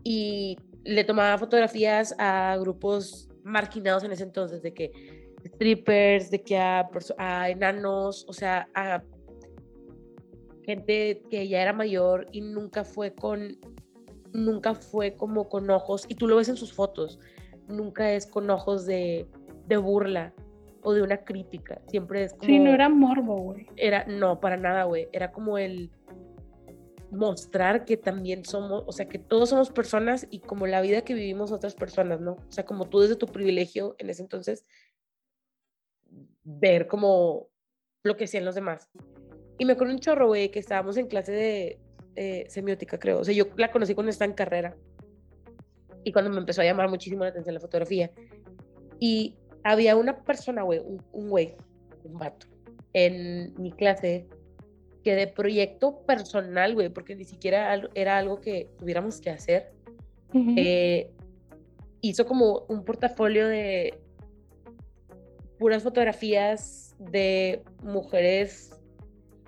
[0.05, 4.93] Y le tomaba fotografías a grupos marginados en ese entonces, de que
[5.45, 6.89] strippers, de que a,
[7.19, 9.03] a enanos, o sea, a
[10.65, 13.59] gente que ya era mayor y nunca fue con,
[14.33, 17.19] nunca fue como con ojos, y tú lo ves en sus fotos,
[17.69, 19.27] nunca es con ojos de,
[19.67, 20.33] de burla
[20.85, 22.45] o de una crítica, siempre es como...
[22.45, 23.67] Sí, no era morbo, güey.
[23.77, 25.09] Era, no, para nada, güey.
[25.13, 25.91] Era como el
[27.13, 31.13] mostrar que también somos, o sea, que todos somos personas y como la vida que
[31.13, 32.33] vivimos otras personas, ¿no?
[32.33, 34.65] O sea, como tú desde tu privilegio en ese entonces,
[36.43, 37.49] ver como
[38.03, 38.89] lo que hacían los demás.
[39.59, 41.79] Y me acuerdo un chorro, güey, que estábamos en clase de
[42.17, 43.21] eh, semiótica, creo.
[43.21, 44.75] O sea, yo la conocí cuando estaba en carrera.
[46.05, 48.11] Y cuando me empezó a llamar muchísimo la atención la fotografía.
[48.99, 51.57] Y había una persona, güey, un, un güey,
[52.05, 52.47] un vato,
[52.95, 54.27] en mi clase
[55.03, 59.73] que de proyecto personal, güey, porque ni siquiera era algo que tuviéramos que hacer,
[60.33, 60.55] Ujú.
[60.57, 61.11] eh,
[62.01, 63.99] hizo como un portafolio de
[65.59, 68.71] puras fotografías de mujeres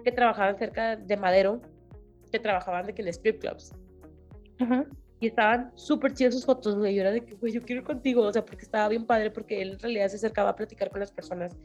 [0.04, 1.60] que trabajaban cerca de Madero,
[2.30, 3.72] que trabajaban de que en strip clubs.
[4.58, 4.86] Ajá.
[5.20, 6.94] Y estaban súper chidas sus fotos, güey.
[6.94, 8.22] Yo era de que, güey, yo quiero ir contigo.
[8.22, 11.00] O sea, porque estaba bien padre, porque él en realidad se acercaba a platicar con
[11.00, 11.56] las personas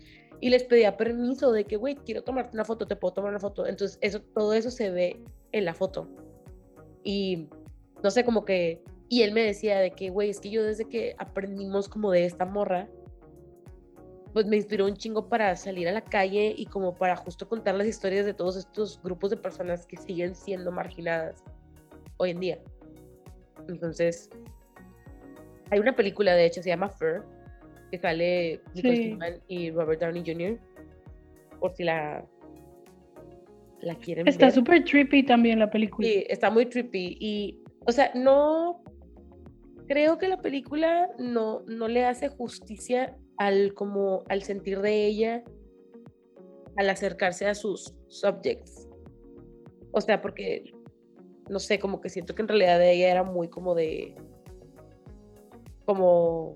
[0.41, 3.39] y les pedía permiso de que, güey, quiero tomarte una foto, te puedo tomar una
[3.39, 3.65] foto.
[3.65, 5.21] Entonces, eso, todo eso se ve
[5.51, 6.07] en la foto.
[7.03, 7.49] Y
[8.03, 8.81] no sé, como que.
[9.09, 12.25] Y él me decía de que, güey, es que yo desde que aprendimos como de
[12.25, 12.87] esta morra,
[14.33, 17.73] pues me inspiró un chingo para salir a la calle y como para justo contar
[17.75, 21.43] las historias de todos estos grupos de personas que siguen siendo marginadas
[22.17, 22.59] hoy en día.
[23.67, 24.29] Entonces,
[25.71, 27.25] hay una película, de hecho, se llama Fur,
[27.89, 29.03] que sale Nicole Sí.
[29.03, 30.59] Kidman y Robert Downey Jr.
[31.59, 32.25] Por si la,
[33.81, 36.07] la quieren Está súper trippy también la película.
[36.07, 37.17] Sí, está muy trippy.
[37.19, 38.83] Y, o sea, no.
[39.87, 45.43] Creo que la película no, no le hace justicia al, como, al sentir de ella
[46.79, 48.87] al acercarse a sus subjects.
[49.91, 50.71] O sea, porque,
[51.49, 54.15] no sé, como que siento que en realidad ella era muy como de.
[55.85, 56.55] Como.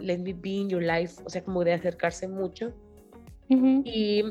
[0.00, 1.22] Let me be in your life.
[1.24, 2.72] O sea, como de acercarse mucho.
[3.48, 3.82] Ujú.
[3.84, 4.24] Y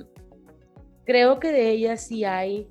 [1.09, 2.69] Creo que de ella sí hay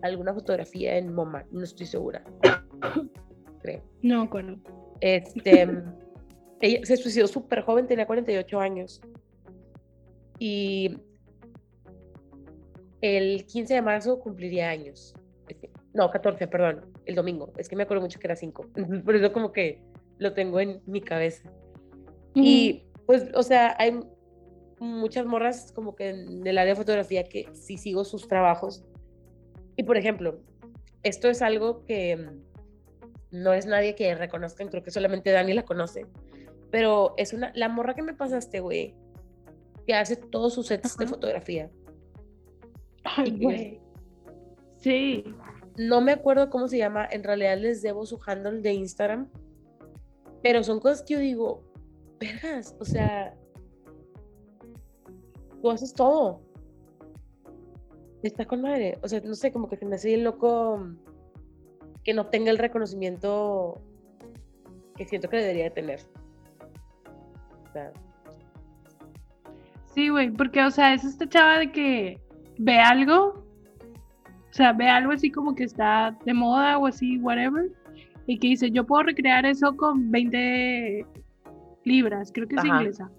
[0.00, 2.24] alguna fotografía en MoMA, no estoy segura.
[3.60, 3.82] Creo.
[4.00, 4.56] No acuerdo.
[5.02, 5.68] Este,
[6.62, 9.02] ella se suicidó súper joven, tenía 48 años.
[10.38, 10.96] Y
[13.02, 15.14] el 15 de marzo cumpliría años.
[15.92, 17.52] No, 14, perdón, el domingo.
[17.58, 18.66] Es que me acuerdo mucho que era 5.
[19.04, 19.82] Por eso como que
[20.18, 21.50] lo tengo en mi cabeza.
[22.34, 23.98] Y pues, o sea, hay
[24.80, 28.84] muchas morras como que en el área de fotografía que sí sigo sus trabajos.
[29.76, 30.40] Y por ejemplo,
[31.02, 35.64] esto es algo que mm, no es nadie que reconozcan, creo que solamente Dani la
[35.64, 36.06] conoce.
[36.70, 38.94] Pero es una, la morra que me pasaste, güey,
[39.86, 41.70] que hace todos sus sets de fotografía.
[43.04, 43.80] Ay, güey.
[44.76, 45.24] Sí.
[45.76, 49.30] No me acuerdo cómo se llama, en realidad les debo su handle de Instagram,
[50.42, 51.62] pero son cosas que yo digo,
[52.20, 53.34] vergas, o sea,
[55.60, 56.40] tú haces todo.
[58.22, 60.84] Está con madre, o sea, no sé, como que se me hace loco
[62.02, 63.80] que no tenga el reconocimiento
[64.96, 66.00] que siento que debería de tener.
[67.68, 67.92] O sea,
[69.98, 72.20] Sí, güey, porque, o sea, es esta chava de que
[72.58, 73.44] ve algo,
[74.48, 77.68] o sea, ve algo así como que está de moda o así, whatever,
[78.28, 81.04] y que dice, yo puedo recrear eso con 20
[81.84, 82.76] libras, creo que es Ajá.
[82.76, 83.10] inglesa,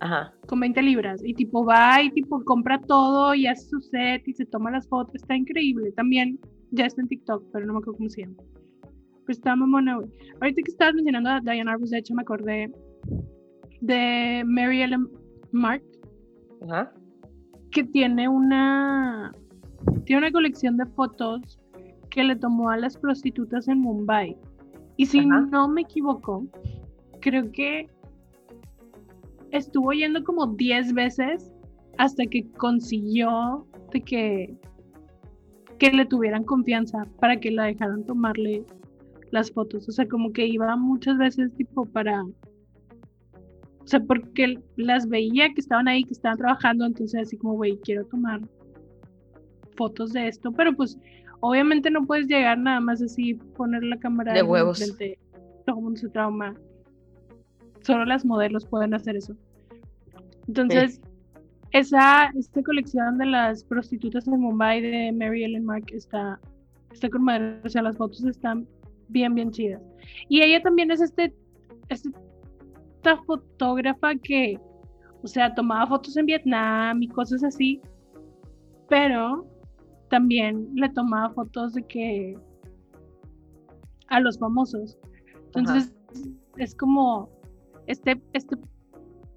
[0.00, 4.26] ajá, con 20 libras, y tipo va y tipo compra todo y hace su set
[4.26, 6.40] y se toma las fotos, está increíble, también
[6.70, 8.36] ya está en TikTok, pero no me acuerdo cómo se llama.
[9.26, 10.08] Pero está mamona, güey.
[10.40, 12.72] Ahorita que estabas mencionando a Diane Arbus, de hecho me acordé
[13.82, 15.06] de Mary Ellen
[15.52, 15.82] Mark,
[16.62, 16.94] ajá,
[17.72, 19.32] que tiene una
[20.06, 21.60] tiene una colección de fotos
[22.08, 24.38] que le tomó a las prostitutas en Mumbai.
[24.96, 25.40] Y si Ajá.
[25.50, 26.46] no me equivoco,
[27.20, 27.88] creo que
[29.50, 31.52] estuvo yendo como 10 veces
[31.98, 34.56] hasta que consiguió de que
[35.78, 38.64] que le tuvieran confianza para que la dejaran tomarle
[39.30, 39.86] las fotos.
[39.88, 42.24] O sea, como que iba muchas veces tipo para
[43.86, 47.78] o sea, porque las veía que estaban ahí, que estaban trabajando, entonces así como, güey,
[47.84, 48.40] quiero tomar
[49.76, 50.98] fotos de esto, pero pues
[51.48, 54.80] obviamente no puedes llegar nada más así, poner la cámara De huevos.
[54.80, 55.18] enfrente,
[55.64, 56.54] todo el mundo se trauma.
[57.82, 59.36] Solo las modelos pueden hacer eso.
[60.48, 61.00] Entonces,
[61.72, 66.40] esa esta colección de las prostitutas de Mumbai de Mary Ellen Mark está,
[66.92, 68.66] está con madre, o sea, las fotos están
[69.08, 69.82] bien, bien chidas.
[70.28, 71.34] Y ella también es este,
[71.88, 72.10] este
[73.06, 74.58] esta fotógrafa que,
[75.22, 77.80] o sea, tomaba fotos en Vietnam y cosas así,
[78.88, 79.46] pero
[80.08, 82.38] también le tomaba fotos de que
[84.08, 84.96] a los famosos.
[85.54, 85.94] Entonces,
[86.56, 87.28] es como
[87.86, 88.56] este, este,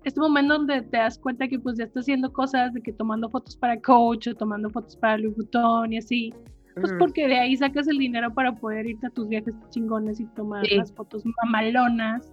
[0.04, 3.30] este momento donde te das cuenta que pues ya está haciendo cosas, de que tomando
[3.30, 6.34] fotos para Coach o tomando fotos para Louis Vuitton y así,
[6.76, 10.26] pues porque de ahí sacas el dinero para poder irte a tus viajes chingones y
[10.28, 10.76] tomar Sí.
[10.76, 12.32] las fotos mamalonas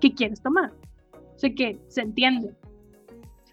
[0.00, 0.72] que quieres tomar.
[1.14, 2.54] O sea que se entiende.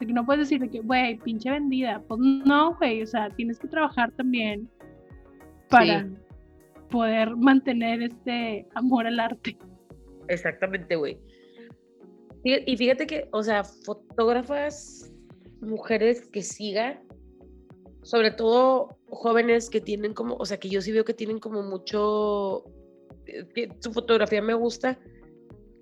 [0.06, 2.02] Que no puedes decir de que, güey, pinche vendida.
[2.08, 3.02] Pues no, güey.
[3.02, 4.70] O sea, tienes que trabajar también
[5.70, 6.08] para
[6.90, 9.58] poder mantener este amor al arte.
[10.28, 11.18] Exactamente, güey.
[12.44, 15.12] Y fíjate que, o sea, fotógrafas,
[15.62, 17.02] mujeres que siga,
[18.02, 21.64] sobre todo jóvenes que tienen como, o sea, que yo sí veo que tienen como
[21.64, 22.66] mucho,
[23.28, 25.00] eh, que su fotografía me gusta,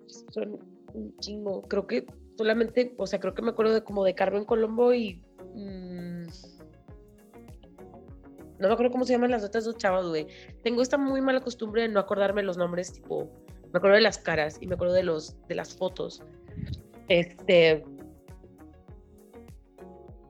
[0.05, 0.60] son
[0.93, 1.63] un chingo.
[1.63, 2.05] Creo que
[2.41, 5.23] solamente, o sea, creo que me acuerdo de como de Carmen Colombo y...
[5.54, 6.25] mm,
[8.58, 10.25] no me acuerdo cómo se llaman las otras dos chavas, güey.
[10.63, 13.32] Tengo esta muy mala costumbre de no acordarme los nombres, tipo,
[13.71, 16.23] me acuerdo de las caras y me acuerdo de los de las fotos.
[17.10, 17.84] Este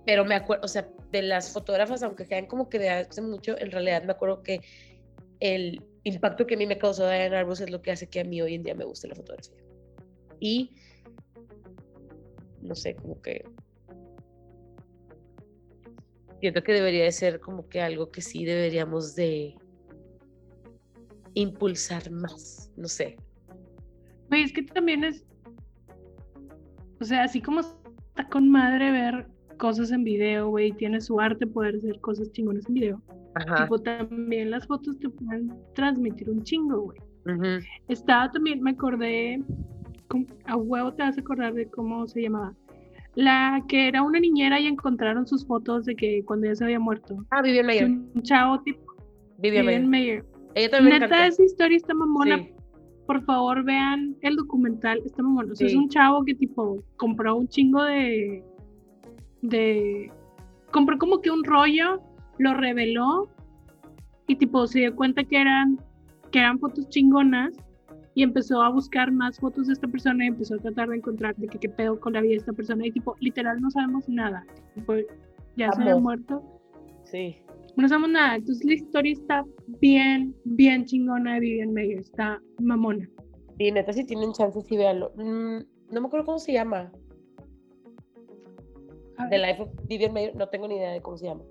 [0.05, 3.57] pero me acuerdo, o sea, de las fotógrafas, aunque sean como que de hace mucho,
[3.57, 4.59] en realidad me acuerdo que
[5.39, 8.23] el impacto que a mí me causó Diane Arbus es lo que hace que a
[8.25, 9.55] mí hoy en día me guste la fotografía.
[10.39, 10.73] Y
[12.61, 13.43] no sé, como que
[16.41, 19.55] siento que debería de ser como que algo que sí deberíamos de
[21.35, 23.15] impulsar más, no sé.
[24.29, 25.23] Güey, es que también es.
[26.99, 31.45] O sea, así como está con madre ver cosas en video, güey, tiene su arte
[31.45, 33.01] poder hacer cosas chingonas en video.
[33.35, 33.63] Ajá.
[33.63, 36.99] Tipo, también las fotos te pueden transmitir un chingo, güey.
[37.87, 39.43] Estaba también, me acordé,
[40.45, 42.53] a huevo te vas a acordar de cómo se llamaba.
[43.15, 46.79] La que era una niñera y encontraron sus fotos de que cuando ella se había
[46.79, 47.25] muerto.
[47.31, 47.85] Ah, Vivian Mayer.
[47.85, 48.93] Un chavo tipo
[49.39, 50.25] Vivian Vivian Mayer.
[50.55, 51.27] Ella también Neta, encanta.
[51.27, 52.37] esa historia está mamona.
[52.37, 52.53] Sí.
[53.05, 55.01] Por favor, vean el documental.
[55.05, 55.51] Está mamona.
[55.51, 58.43] O sea, es un chavo que tipo compró un chingo de
[59.41, 60.11] de
[60.71, 62.01] compró como que un rollo,
[62.37, 63.29] lo reveló
[64.27, 65.79] y tipo se dio cuenta que eran,
[66.31, 67.53] que eran fotos chingonas
[68.13, 71.35] y empezó a buscar más fotos de esta persona y empezó a tratar de encontrar
[71.37, 74.07] de que qué pedo con la vida de esta persona y tipo, literal no sabemos
[74.09, 74.45] nada.
[74.75, 74.93] Tipo,
[75.55, 76.43] ya se había muerto.
[77.03, 77.37] Sí.
[77.77, 78.35] No sabemos nada.
[78.35, 79.45] Entonces la historia está
[79.79, 81.99] bien, bien chingona de Vivian Mayer.
[81.99, 83.09] Está mamona.
[83.57, 85.11] Y neta, si tienen chance, sí véanlo.
[85.15, 85.59] Mm,
[85.91, 86.91] no me acuerdo cómo se llama.
[89.29, 91.43] The Life of Vivian Mayer, no tengo ni idea de cómo se llama.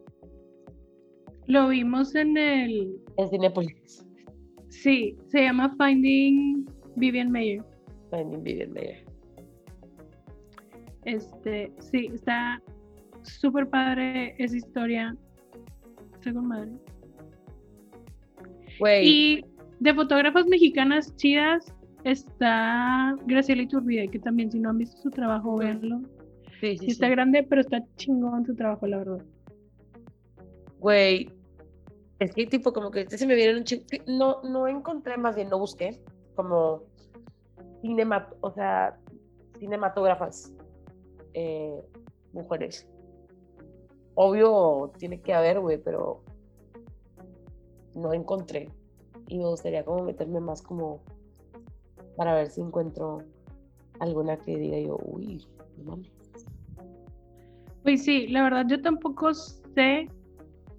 [1.47, 3.01] Lo vimos en el...
[3.17, 4.07] En Cinepolis.
[4.71, 7.63] Sí, se llama Finding Vivian Mayer.
[8.11, 9.05] Finding Vivian Mayer.
[11.05, 12.63] Este, sí, está
[13.23, 15.17] súper padre esa historia.
[16.15, 16.73] Está con madre.
[18.79, 19.45] Güey, Y
[19.81, 25.57] de fotógrafas mexicanas chidas está Graciela Iturbide, que también si no han visto su trabajo,
[25.59, 26.01] véanlo.
[26.61, 29.25] sí, sí, Sí está grande, pero está chingón su trabajo, la verdad.
[30.79, 31.29] Güey,
[32.21, 33.85] es que tipo como que se me vieron un chingo.
[34.07, 35.99] No, no encontré, más bien no busqué
[36.37, 36.83] como
[37.81, 38.99] cinemat, o sea,
[39.59, 40.53] cinematógrafas
[41.33, 41.83] eh,
[42.33, 42.87] mujeres.
[44.15, 46.23] Obvio tiene que haber, güey, pero
[47.95, 48.71] no encontré.
[49.29, 51.01] Y me gustaría como meterme más como
[52.17, 53.23] para ver si encuentro
[53.99, 55.47] alguna que diga yo, uy,
[55.79, 56.11] no mames.
[57.83, 60.09] Pues sí, la verdad yo tampoco sé.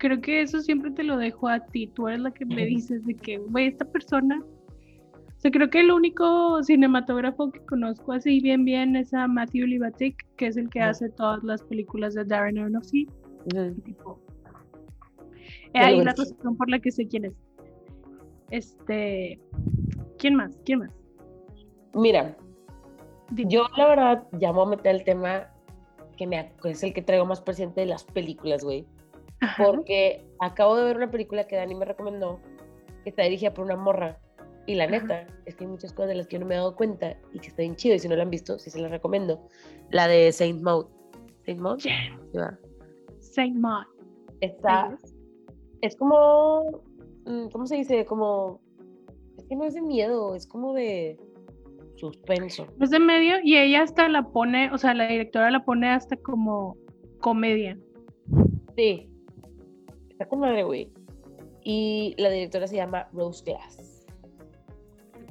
[0.01, 1.85] Creo que eso siempre te lo dejo a ti.
[1.85, 4.41] Tú eres la que me dices de que, güey, esta persona.
[4.41, 9.67] O sea, creo que el único cinematógrafo que conozco así bien, bien es a Matthew
[9.67, 13.07] Libatic, que es el que hace todas las películas de Darren Aronofsky.
[13.85, 14.19] Tipo.
[15.75, 16.05] Eh, hay ves.
[16.17, 17.33] razón por la que sé quién es.
[18.49, 19.39] Este.
[20.17, 20.59] ¿Quién más?
[20.65, 20.91] ¿Quién más?
[21.93, 22.35] Mira,
[23.29, 23.51] Dime.
[23.51, 25.47] Yo, la verdad, ya me voy a meter el tema
[26.17, 28.87] que, me, que es el que traigo más presente de las películas, güey.
[29.41, 29.63] Ajá.
[29.65, 32.39] Porque acabo de ver una película que Dani me recomendó,
[33.03, 34.19] que está dirigida por una morra.
[34.67, 34.91] Y la Ajá.
[34.91, 37.17] neta, es que hay muchas cosas de las que yo no me he dado cuenta
[37.33, 37.95] y que está bien chido.
[37.95, 39.47] Y si no la han visto, sí se las recomiendo.
[39.89, 40.85] La de Saint Maud.
[41.45, 41.79] ¿Saint Maud?
[41.79, 42.59] Yeah.
[43.19, 43.33] Sí.
[43.33, 43.85] Saint Maud.
[44.41, 44.97] Está,
[45.81, 46.83] es como,
[47.25, 48.05] mm, ¿cómo se dice?
[48.05, 48.61] Como,
[49.37, 51.19] es que no es de miedo, es como de
[51.95, 52.67] suspenso.
[52.79, 56.17] Es de medio y ella hasta la pone, o sea, la directora la pone hasta
[56.17, 56.77] como
[57.19, 57.77] comedia.
[58.75, 59.10] Sí.
[60.21, 60.87] Está con madre, güey.
[61.63, 64.05] Y la directora se llama Rose Glass.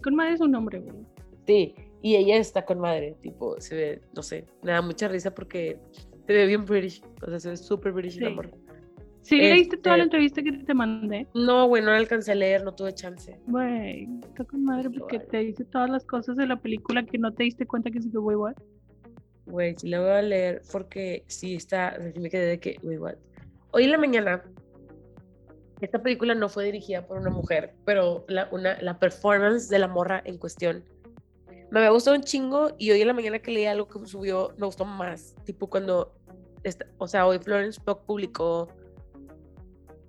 [0.02, 0.96] Con madre su nombre, güey.
[1.46, 1.76] Sí.
[2.02, 3.14] Y ella está con madre.
[3.22, 5.78] Tipo, se ve, no sé, me da mucha risa porque
[6.26, 7.04] se ve bien British.
[7.24, 8.24] O sea, se ve súper British Sí.
[8.34, 8.50] morra.
[9.20, 11.28] Sí, leíste toda la Este- entrevista que te mandé.
[11.34, 13.38] No, güey, no la alcancé a leer, no tuve chance.
[13.46, 17.32] Güey, está con madre porque te dice todas las cosas de la película que no
[17.32, 18.56] te diste cuenta que se güey, what?
[19.46, 23.14] Güey, sí la voy a leer porque sí está, me quedé de que, güey, what.
[23.72, 24.42] Hoy en la mañana,
[25.80, 29.88] esta película no fue dirigida por una mujer, pero la, una, la performance de la
[29.88, 30.84] morra en cuestión
[31.70, 34.52] me había gustado un chingo y hoy en la mañana que leí algo que subió
[34.58, 35.34] me gustó más.
[35.44, 36.12] Tipo cuando,
[36.64, 38.68] esta- o sea, hoy Florence Pugh publicó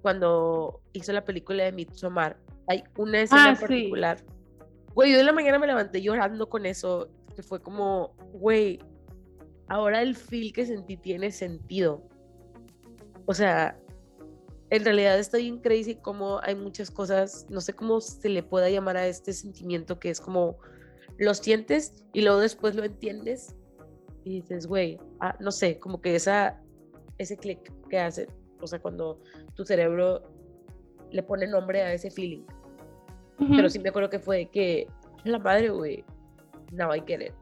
[0.01, 2.37] cuando hizo la película de Midsommar.
[2.67, 3.61] Hay una escena Ah, en sí.
[3.61, 4.17] particular.
[4.95, 8.79] Güey, yo en la mañana me levanté llorando con eso, que fue como, güey,
[9.67, 12.03] ahora el feel que sentí tiene sentido.
[13.25, 13.79] O sea,
[14.71, 18.69] en realidad está bien crazy como hay muchas cosas, no sé cómo se le pueda
[18.69, 20.57] llamar a este sentimiento que es como
[21.17, 23.53] lo sientes y luego después lo entiendes
[24.23, 26.61] y dices, güey, ah, no sé, como que esa,
[27.17, 28.27] ese clic que hace,
[28.61, 29.19] o sea, cuando
[29.55, 30.23] tu cerebro
[31.11, 32.43] le pone nombre a ese feeling.
[33.37, 34.87] Pero sí me acuerdo que fue que
[35.25, 36.05] la madre, güey,
[36.71, 37.33] now I get it.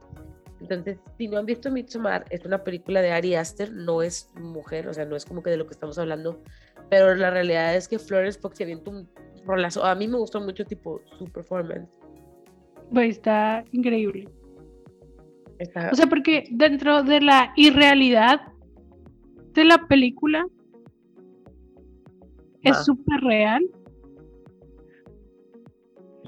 [0.61, 4.87] Entonces, si no han visto Midsommar, es una película de Ari Aster, no es mujer,
[4.87, 6.41] o sea, no es como que de lo que estamos hablando,
[6.89, 9.07] pero la realidad es que Florence Pugh se avienta un
[9.45, 9.83] rolazo.
[9.83, 11.89] A mí me gustó mucho, tipo, su performance.
[12.91, 14.27] Güey, está increíble.
[15.59, 18.39] Está, O sea, porque dentro de la irrealidad
[19.53, 20.45] de la película
[22.61, 23.63] es súper real.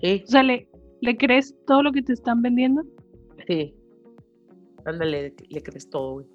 [0.01, 0.67] sí, O sea, ¿le,
[1.01, 2.83] ¿le crees todo lo que te están vendiendo?
[3.47, 3.73] sí.
[4.85, 6.25] Ándale, le crees todo, güey.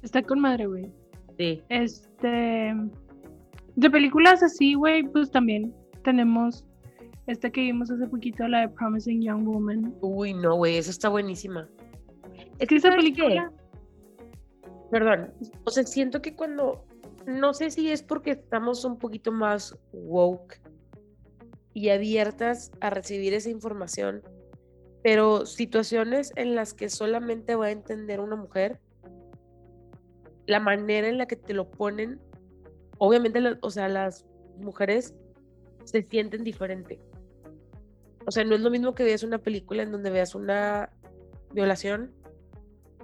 [0.00, 0.90] Está con madre, güey.
[1.38, 1.62] Sí.
[1.68, 2.74] Este.
[3.76, 6.64] De películas así, güey, pues también tenemos
[7.26, 9.94] esta que vimos hace poquito, la de Promising Young Woman.
[10.00, 11.68] Uy, no, güey, esa está buenísima.
[12.58, 13.52] Es que esa película.
[14.90, 15.32] Perdón,
[15.64, 16.84] o sea, siento que cuando,
[17.26, 20.60] no sé si es porque estamos un poquito más woke
[21.74, 24.22] y abiertas a recibir esa información,
[25.02, 28.78] pero situaciones en las que solamente va a entender una mujer,
[30.46, 32.20] la manera en la que te lo ponen,
[32.98, 34.26] obviamente, o sea, las
[34.58, 35.14] mujeres
[35.84, 37.00] se sienten diferente.
[38.26, 40.90] O sea, no es lo mismo que veas una película en donde veas una
[41.52, 42.12] violación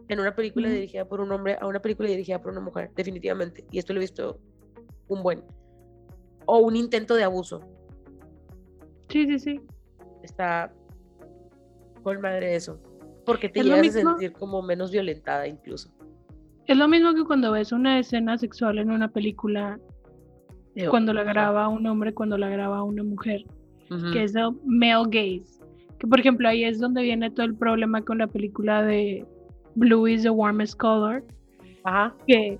[0.08, 3.64] en una película dirigida por un hombre a una película dirigida por una mujer, definitivamente.
[3.70, 4.40] Y esto lo he visto
[5.08, 5.44] un buen.
[6.46, 7.60] O un intento de abuso.
[9.08, 9.60] Sí, sí, sí.
[10.22, 10.72] Está
[12.02, 12.80] con madre eso.
[13.24, 15.90] Porque te Es llegas a sentir como menos violentada incluso.
[16.66, 19.78] Es lo mismo que cuando ves una escena sexual en una película,
[20.74, 23.44] Digo, cuando la graba un hombre, cuando la graba una mujer,
[24.12, 25.60] que es el male gaze.
[25.98, 29.24] Que por ejemplo ahí es donde viene todo el problema con la película de
[29.74, 31.24] Blue is the warmest color,
[31.84, 32.14] Ajá.
[32.26, 32.58] que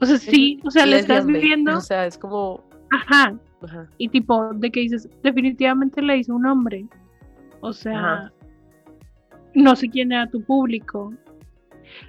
[0.00, 2.62] o sea, sí, o sea, lo estás viviendo, O sea, es como.
[2.90, 3.88] ajá, Ajá.
[3.96, 6.86] y tipo de que dices, definitivamente la hizo un hombre.
[7.60, 8.32] O sea, Ajá.
[9.54, 11.14] no sé quién era tu público.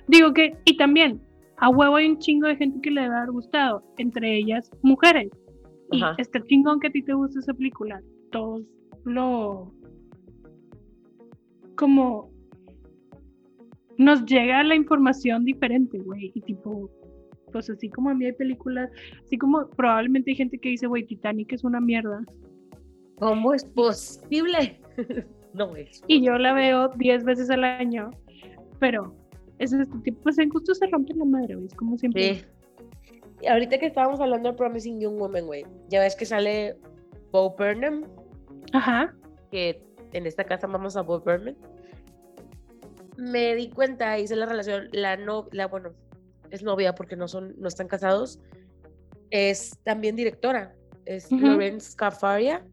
[0.08, 1.22] Digo que, y también,
[1.58, 5.30] a huevo hay un chingo de gente que le a haber gustado, entre ellas mujeres.
[5.92, 6.16] Y Ajá.
[6.18, 8.02] está chingón que a ti te guste esa película.
[8.32, 8.64] Todos
[9.06, 9.72] lo.
[11.76, 12.32] Como.
[13.98, 16.32] Nos llega la información diferente, güey.
[16.34, 16.90] Y tipo.
[17.52, 18.90] Pues así como a mí hay películas.
[19.24, 22.22] Así como probablemente hay gente que dice, güey, Titanic es una mierda.
[23.18, 24.82] ¿Cómo es posible?
[25.54, 26.04] no es.
[26.08, 28.12] Y yo la veo 10 veces al año.
[28.80, 29.16] Pero.
[29.60, 30.22] Es este tipo.
[30.24, 31.68] Pues en gusto se rompe la madre, güey.
[31.68, 32.36] Es como siempre.
[32.36, 32.46] Sí.
[33.42, 36.78] Y ahorita que estábamos hablando de Promising Young Woman, güey, ya ves que sale
[37.32, 38.06] Bo Burnham,
[38.74, 39.14] Ajá.
[39.52, 39.82] que
[40.14, 41.56] en esta casa vamos a Bo Burnham.
[43.18, 45.92] Me di cuenta, hice la relación, la no, la bueno,
[46.52, 48.40] es novia porque no son, no están casados,
[49.32, 50.74] es también directora,
[51.06, 51.46] es Ujú.
[51.46, 52.66] Lawrence Scafaria,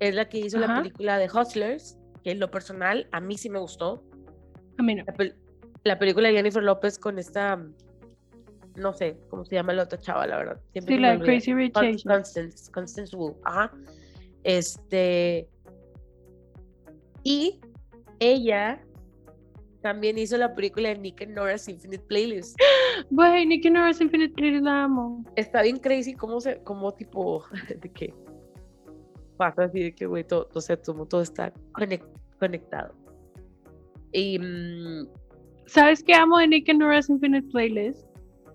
[0.00, 3.48] es la que hizo la película de Hustlers, que en lo personal a mí sí
[3.50, 4.04] me gustó.
[4.76, 5.04] A mí no.
[5.06, 5.34] La, pel-
[5.84, 7.62] la película de Jennifer López con esta,
[8.76, 10.60] no sé cómo se llama la otra chava, la verdad.
[10.72, 11.18] Siempre Sí, la.
[11.18, 11.74] Crazy Rich.
[12.04, 13.72] Constance, Constance Wu, ajá.
[14.44, 15.48] Este.
[17.24, 17.60] Y
[18.20, 18.80] ella
[19.82, 22.56] también hizo la película de Nick and Nora's Infinite Playlist.
[23.10, 25.24] Güey, Nicky Norris Infinite Playlist la amo.
[25.36, 27.44] Está bien crazy cómo se, cómo tipo,
[27.80, 28.14] de que
[29.36, 32.06] pasa así de que, güey, todo, o sea, todo, todo está conec-
[32.40, 32.94] conectado.
[34.12, 35.08] Y mm,
[35.68, 38.02] ¿Sabes qué amo de Nick and Nora's Infinite Playlist?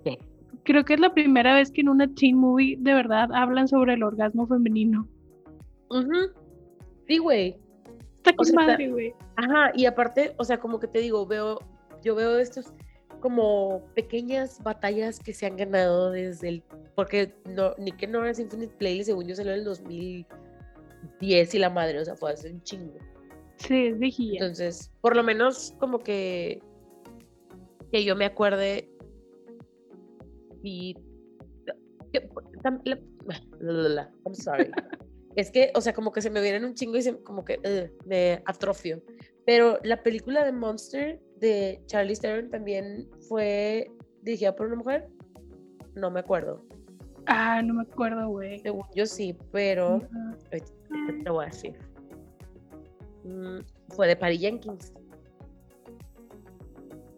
[0.04, 0.18] ¿Qué?
[0.64, 3.94] Creo que es la primera vez que en una teen movie de verdad hablan sobre
[3.94, 5.08] el orgasmo femenino.
[5.90, 6.32] ujú,
[7.08, 7.58] sí, güey.
[8.18, 9.14] Está con madre, güey.
[9.36, 11.60] Ajá, y aparte, o sea, como que te digo, veo,
[12.04, 12.74] yo veo estos
[13.20, 16.64] como pequeñas batallas que se han ganado desde el,
[16.96, 21.70] porque no, Nick and Nora's Infinite Playlist, según yo, salió en el 2010 y la
[21.70, 22.98] madre, o sea, fue hace un chingo.
[23.58, 24.40] Sí, es viejilla.
[24.40, 26.62] Entonces, por lo menos como que,
[27.94, 28.90] que yo me acuerde
[30.64, 30.98] y...
[32.66, 34.72] I'm sorry.
[35.36, 37.90] Es que, o sea, como que se me vienen un chingo y se, como que
[38.06, 39.02] me atrofio.
[39.48, 43.90] Pero la película de Monster de Charlie Theron también fue
[44.22, 45.08] dirigida por una mujer.
[45.96, 46.64] No me acuerdo.
[47.26, 48.60] Ah, no me acuerdo, güey.
[48.60, 50.38] Según yo sí, pero Ajá.
[50.52, 51.80] ahorita te voy a decir.
[53.24, 54.94] Mm, fue de Patty Jenkins.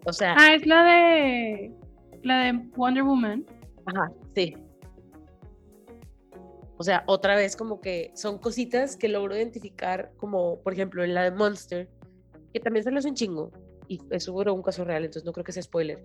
[0.06, 1.72] O sea, Ah, es la de.
[2.24, 3.46] La de Wonder Woman.
[3.86, 4.56] Ajá, sí.
[6.78, 11.14] O sea, otra vez como que son cositas que logro identificar, como por ejemplo en
[11.14, 11.90] la de Monster,
[12.54, 13.52] que también se hace un chingo.
[13.88, 16.04] Y eso fue un caso real, entonces no creo que sea spoiler.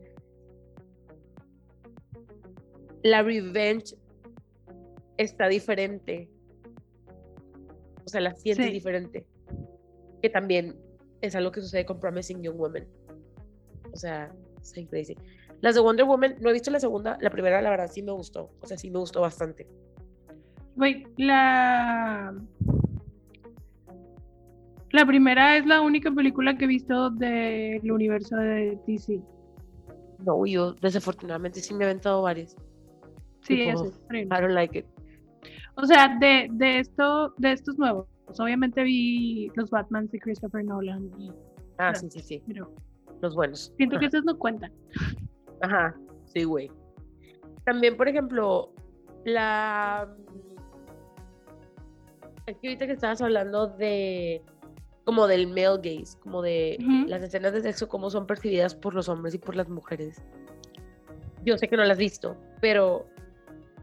[3.02, 3.96] La Revenge
[5.16, 6.28] está diferente.
[8.04, 8.72] O sea, la sientes Sí.
[8.72, 9.26] diferente.
[10.22, 10.76] Que también
[11.20, 12.86] es algo que sucede con Promising Young Women.
[13.92, 14.32] O sea,
[14.62, 15.16] es crazy.
[15.60, 18.12] Las de Wonder Woman, no he visto la segunda, la primera la verdad sí me
[18.12, 19.66] gustó, o sea, sí me gustó bastante.
[20.76, 22.34] Güey, la.
[24.92, 29.20] La primera es la única película que he visto del universo de DC.
[30.24, 32.56] No, yo desafortunadamente sí me he aventado varias.
[33.42, 34.00] Sí, eso es.
[34.12, 34.86] I don't like it.
[35.76, 38.06] O sea, de, de esto, de estos nuevos.
[38.38, 41.10] Obviamente vi los Batmans de Christopher Nolan.
[41.18, 41.32] y-
[41.78, 42.72] Ah, sí, sí, sí, pero
[43.20, 43.72] los buenos.
[43.76, 44.72] siento que esos no cuentan.
[45.60, 45.94] Ajá,
[46.26, 46.70] sí, güey.
[47.64, 48.72] También, por ejemplo,
[49.24, 50.08] la...
[52.46, 54.42] Que ahorita que estabas hablando de...
[55.04, 59.08] como del male gaze, como de las escenas de sexo, cómo son percibidas por los
[59.08, 60.22] hombres y por las mujeres.
[61.44, 63.06] Yo sé que no las has visto, pero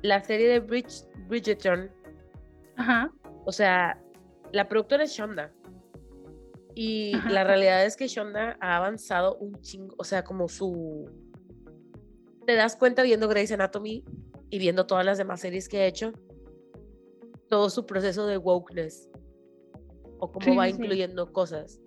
[0.02, 1.90] la serie de Bridge, Bridgerton,
[2.76, 3.12] Ajá.
[3.46, 4.00] o sea,
[4.52, 5.52] la productora es Shonda.
[6.80, 7.30] Y Ajá.
[7.32, 11.10] la realidad es que Shonda ha avanzado un chingo, o sea, como su
[12.46, 14.06] te das cuenta viendo Grey's Anatomy
[14.52, 16.14] y viendo todas las demás series que ha hecho,
[17.50, 19.10] todo su proceso de wokeness
[20.20, 20.74] o cómo Sí, va sí.
[20.74, 21.82] incluyendo cosas.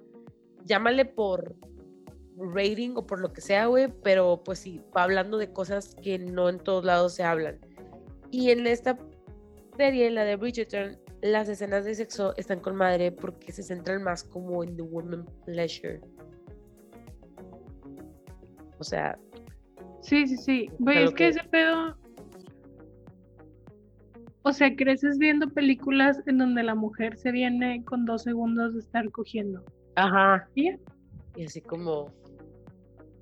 [0.65, 1.55] Llámale por
[2.37, 6.19] rating o por lo que sea, güey, pero pues sí, va hablando de cosas que
[6.19, 7.61] no en todos lados se hablan.
[8.33, 8.99] Y en esta
[9.77, 14.25] serie, la de Bridgerton, las escenas de sexo están con madre porque se centran más
[14.25, 16.01] como en the woman pleasure.
[18.79, 19.19] O sea,
[20.03, 20.71] Sí, sí, sí.
[20.79, 21.95] Güey, es que que- ese pedo.
[24.43, 28.81] O sea, creces viendo películas en donde la mujer se viene con dos segundos de
[28.81, 29.63] estar cogiendo.
[29.97, 30.49] ajá.
[30.55, 32.11] Y así como,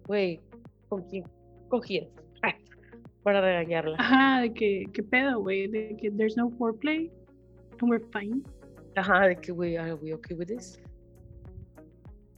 [0.07, 0.41] güey,
[0.89, 1.25] ¿con quién
[1.69, 2.09] cogías?
[3.25, 3.97] Para regañarla.
[3.99, 5.67] Ajá, de que, ¿qué pedo, güey?
[5.67, 7.11] De que there's no foreplay.
[7.81, 8.43] And we're fine.
[8.97, 10.81] Ajá, de que, güey, are we okay with this?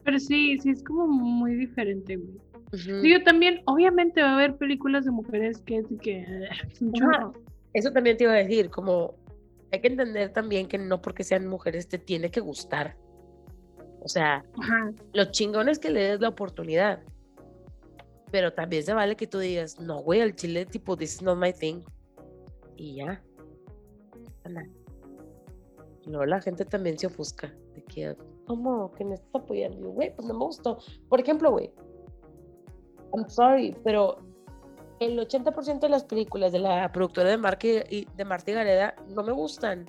[0.05, 2.39] Pero sí, sí, es como muy diferente, güey.
[2.73, 3.01] Ujú.
[3.03, 6.23] Digo, también, obviamente va a haber películas de mujeres que es que
[6.71, 7.33] es un chorro.
[7.73, 9.15] Eso también te iba a decir, como
[9.73, 12.97] hay que entender también que no porque sean mujeres te tiene que gustar.
[14.01, 14.93] O sea, Ajá.
[15.13, 17.03] lo chingón es que le des la oportunidad.
[18.31, 21.39] Pero también se vale que tú digas, no, güey, al chile, tipo, this is not
[21.39, 21.83] my thing.
[22.77, 23.23] Y ya.
[24.45, 24.65] Anda.
[26.07, 27.53] Luego la gente también se ofusca.
[27.75, 28.93] De que, ¿cómo?
[28.93, 29.81] Que me estás apoyando.
[29.81, 30.79] Yo, Güey, pues no me gustó.
[31.09, 31.71] Por ejemplo, güey.
[33.13, 34.19] I'm sorry, pero
[35.01, 38.95] el 80% de las películas de la productora de, Marque, y de Marta y Gareda
[39.15, 39.87] no me gustan.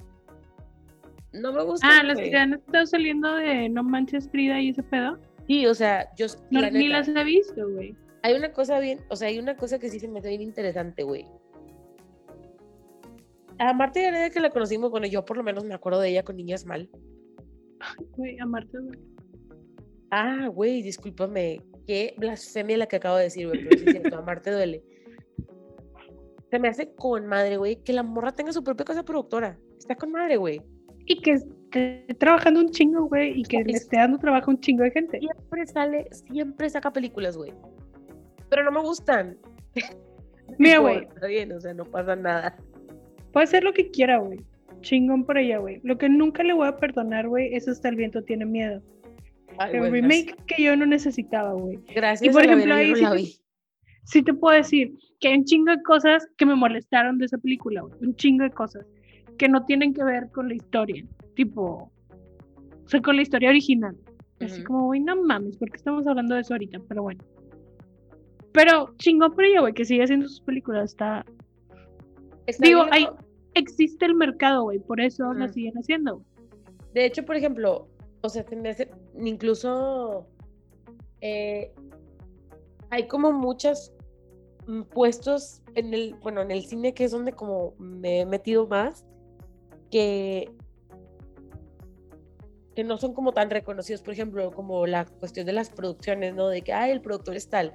[1.34, 1.91] No me gustan.
[1.91, 5.18] Ah, las que han estado saliendo de No Manches Frida y ese pedo.
[5.47, 6.28] Sí, o sea, yo.
[6.49, 7.95] No, la ni las he visto, güey.
[8.24, 10.41] Hay una cosa bien, o sea, hay una cosa que sí se me hace bien
[10.41, 11.26] interesante, güey.
[13.64, 16.24] A Marta Gareda que la conocimos, bueno, yo por lo menos me acuerdo de ella
[16.24, 16.89] con Niñas Mal.
[18.18, 18.99] Güey, amarte, güey.
[20.09, 21.62] Ah, güey, discúlpame.
[21.86, 24.84] Qué blasfemia la que acabo de decir, güey, pero sí es cierto, amarte duele.
[26.49, 29.57] Se me hace con madre, güey, que la morra tenga su propia casa productora.
[29.78, 30.62] Está con madre, güey.
[31.05, 34.53] Y que esté trabajando un chingo, güey, y que le Es- esté dando trabajo a
[34.55, 35.20] un chingo de gente.
[35.20, 37.53] Siempre sale, siempre saca películas, güey.
[38.49, 39.38] Pero no me gustan.
[40.57, 42.57] Mira, güey, Está bien, o sea, no pasa nada.
[43.32, 44.40] Puede hacer lo que quiera, güey.
[44.82, 45.80] Chingón por ella, güey.
[45.84, 48.82] Lo que nunca le voy a perdonar, güey, es hasta el viento tiene miedo.
[49.58, 51.78] Ay, El remake que yo no necesitaba, güey.
[51.94, 53.38] Gracias, gracias por ejemplo, ahí
[54.06, 57.38] sí- te puedo decir que hay un chingo de cosas que me molestaron de esa
[57.38, 57.94] película, güey.
[58.02, 58.86] Un chingo de cosas
[59.38, 61.06] que no tienen que ver con la historia.
[61.36, 61.92] Tipo,
[62.86, 63.96] o sea, con la historia original.
[64.40, 66.80] Así como, güey, no mames, ¿por qué estamos hablando de eso ahorita?
[66.88, 67.24] Pero bueno.
[68.54, 70.92] Pero chingón por ella, güey, que sigue haciendo sus películas.
[70.92, 71.26] Está...
[72.60, 73.08] Digo, hay,
[73.54, 75.48] existe el mercado, güey, por eso Ujú.
[75.50, 76.24] siguen haciendo.
[76.94, 77.88] De hecho, por ejemplo,
[78.22, 78.89] o sea, se me hace,
[79.20, 80.28] incluso
[81.22, 81.72] eh,
[82.89, 83.94] hay como muchos
[84.68, 88.68] mm, puestos en el, bueno, en el cine que es donde como me he metido
[88.68, 89.06] más,
[89.89, 90.52] que,
[92.76, 96.48] que no son como tan reconocidos, por ejemplo, como la cuestión de las producciones, ¿no?
[96.48, 97.74] De que, ay, el productor es tal.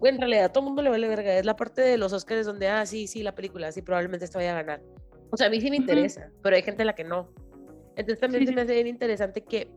[0.00, 2.12] Güey, en realidad a todo el mundo le vale verga, es la parte de los
[2.12, 4.82] Oscars donde, ah, sí, sí, la película, sí, probablemente esta vaya a ganar.
[5.30, 7.28] O sea, a mí sí me interesa, pero hay gente a la que no.
[7.96, 8.56] Entonces también Sí, se sí.
[8.56, 9.70] me hace bien interesante que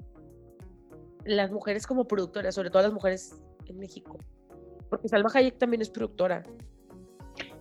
[1.25, 4.17] las mujeres como productoras, sobre todo las mujeres en México,
[4.89, 6.43] porque Salma Hayek también es productora.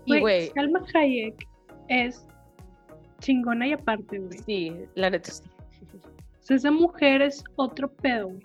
[0.05, 1.47] Y Güey, Salma Hayek
[1.89, 2.27] es
[3.21, 4.39] chingona y aparte, güey.
[4.39, 5.45] sí, la neta sí.
[5.93, 8.43] O sea, esa mujer es otro pedo, güey.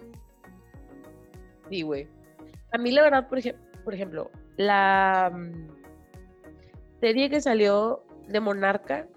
[1.70, 2.08] Sí, güey.
[2.72, 3.56] A mí la verdad, por, ejem-
[3.86, 9.08] por ejemplo, la mm, serie que salió de Monarca,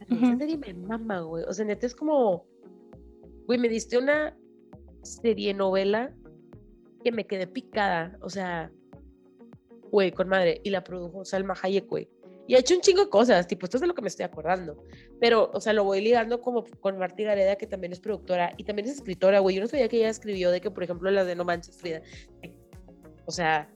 [0.00, 0.38] esa Ujú.
[0.38, 1.44] serie me mama, güey.
[1.48, 2.44] O sea, neta es como,
[3.46, 4.36] güey, me diste una
[5.02, 6.12] serie novela
[7.02, 8.18] que me quedé picada.
[8.20, 8.70] O sea,
[9.90, 10.60] güey, con madre.
[10.62, 12.08] Y la produjo Salma Hayek, güey.
[12.46, 14.24] Y ha hecho un chingo de cosas, tipo, esto es de lo que me estoy
[14.24, 14.84] acordando.
[15.18, 18.64] Pero, o sea, lo voy ligando como con Martí Gareda, que también es productora y
[18.64, 19.56] también es escritora, güey.
[19.56, 22.02] Yo no sabía que ella escribió de que, por ejemplo, las de No Manches Frida.
[23.24, 23.70] O sea,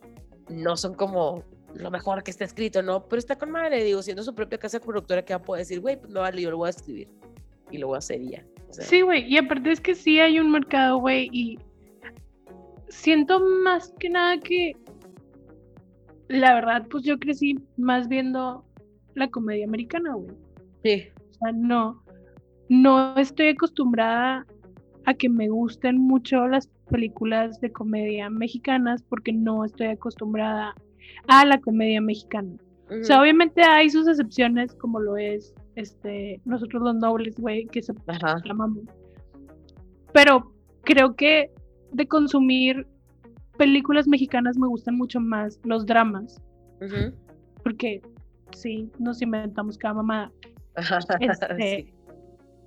[0.49, 1.45] no son como
[1.75, 3.05] lo mejor que está escrito, ¿no?
[3.09, 5.81] Pero está con madre, digo, siendo su propia casa productora que va a poder decir,
[5.81, 7.09] güey, pues no vale, yo lo voy a escribir.
[7.71, 8.45] Y lo voy a hacer ya.
[8.69, 11.59] O sea, Sí, güey, y aparte es que sí hay un mercado, güey, y
[12.89, 14.73] siento más que nada que
[16.29, 18.65] la verdad, pues yo crecí más viendo
[19.15, 20.35] la comedia americana, güey.
[20.85, 21.09] sí.
[21.31, 22.03] O sea, no,
[22.69, 24.45] no estoy acostumbrada
[25.05, 30.75] a que me gusten mucho las películas de comedia mexicanas porque no estoy acostumbrada
[31.27, 32.57] a la comedia mexicana.
[32.91, 37.83] O sea, obviamente hay sus excepciones, como lo es este nosotros los nobles, güey, que
[37.83, 38.41] se Ajá.
[38.45, 38.85] la amamos.
[40.13, 40.53] Pero
[40.85, 41.51] creo que
[41.93, 42.87] de consumir
[43.59, 46.41] películas mexicanas me gustan mucho más los dramas.
[47.63, 48.01] Porque
[48.53, 50.33] sí, nos inventamos cada mamá.
[51.21, 51.93] Este, Sí.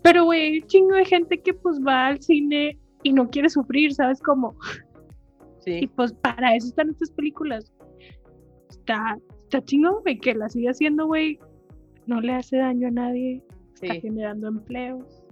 [0.03, 3.49] Pero, güey, hay un chingo de gente que pues va al cine y no quiere
[3.49, 4.55] sufrir, ¿sabes cómo?
[5.65, 7.71] Y Sí, pues para eso están estas películas.
[8.69, 11.39] Está, está chingón, güey, que la sigue haciendo, güey.
[12.07, 13.43] No le hace daño a nadie.
[13.75, 14.01] Está sí.
[14.01, 15.23] generando empleos.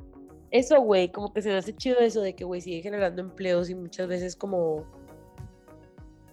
[0.51, 3.70] Eso, güey, como que se me hace chido eso de que, güey, sigue generando empleos
[3.70, 4.86] y muchas veces como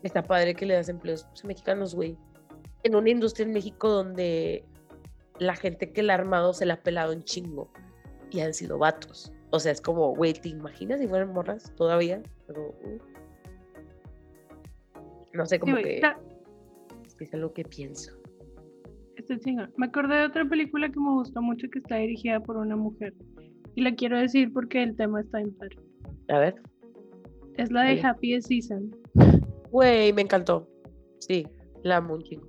[0.02, 2.16] está padre que le das empleos pues, a mexicanos, güey.
[2.82, 4.64] En una industria en México donde
[5.38, 7.70] la gente que la ha armado se la ha pelado un chingo
[8.30, 9.32] y han sido vatos.
[9.50, 12.22] O sea, es como, güey, ¿te imaginas si fueran morras todavía?
[12.46, 12.98] Pero, uh.
[15.34, 16.18] No sé, Sí, como güey, que está,
[17.04, 18.12] es que es algo que pienso.
[19.40, 19.72] chingón.
[19.76, 23.14] Me acordé de otra película que me gustó mucho que está dirigida por una mujer.
[23.74, 25.76] Y la quiero decir porque el tema está en padre.
[26.28, 26.54] A ver.
[27.56, 28.00] Es la de.
[28.00, 28.94] Happiest Season.
[29.70, 30.68] Güey, me encantó.
[31.18, 31.46] Sí,
[31.82, 32.46] la amo un chingo.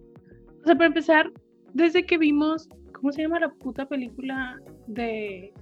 [0.62, 1.32] O sea, para empezar,
[1.74, 5.54] desde que vimos, ¿cómo se llama la puta película de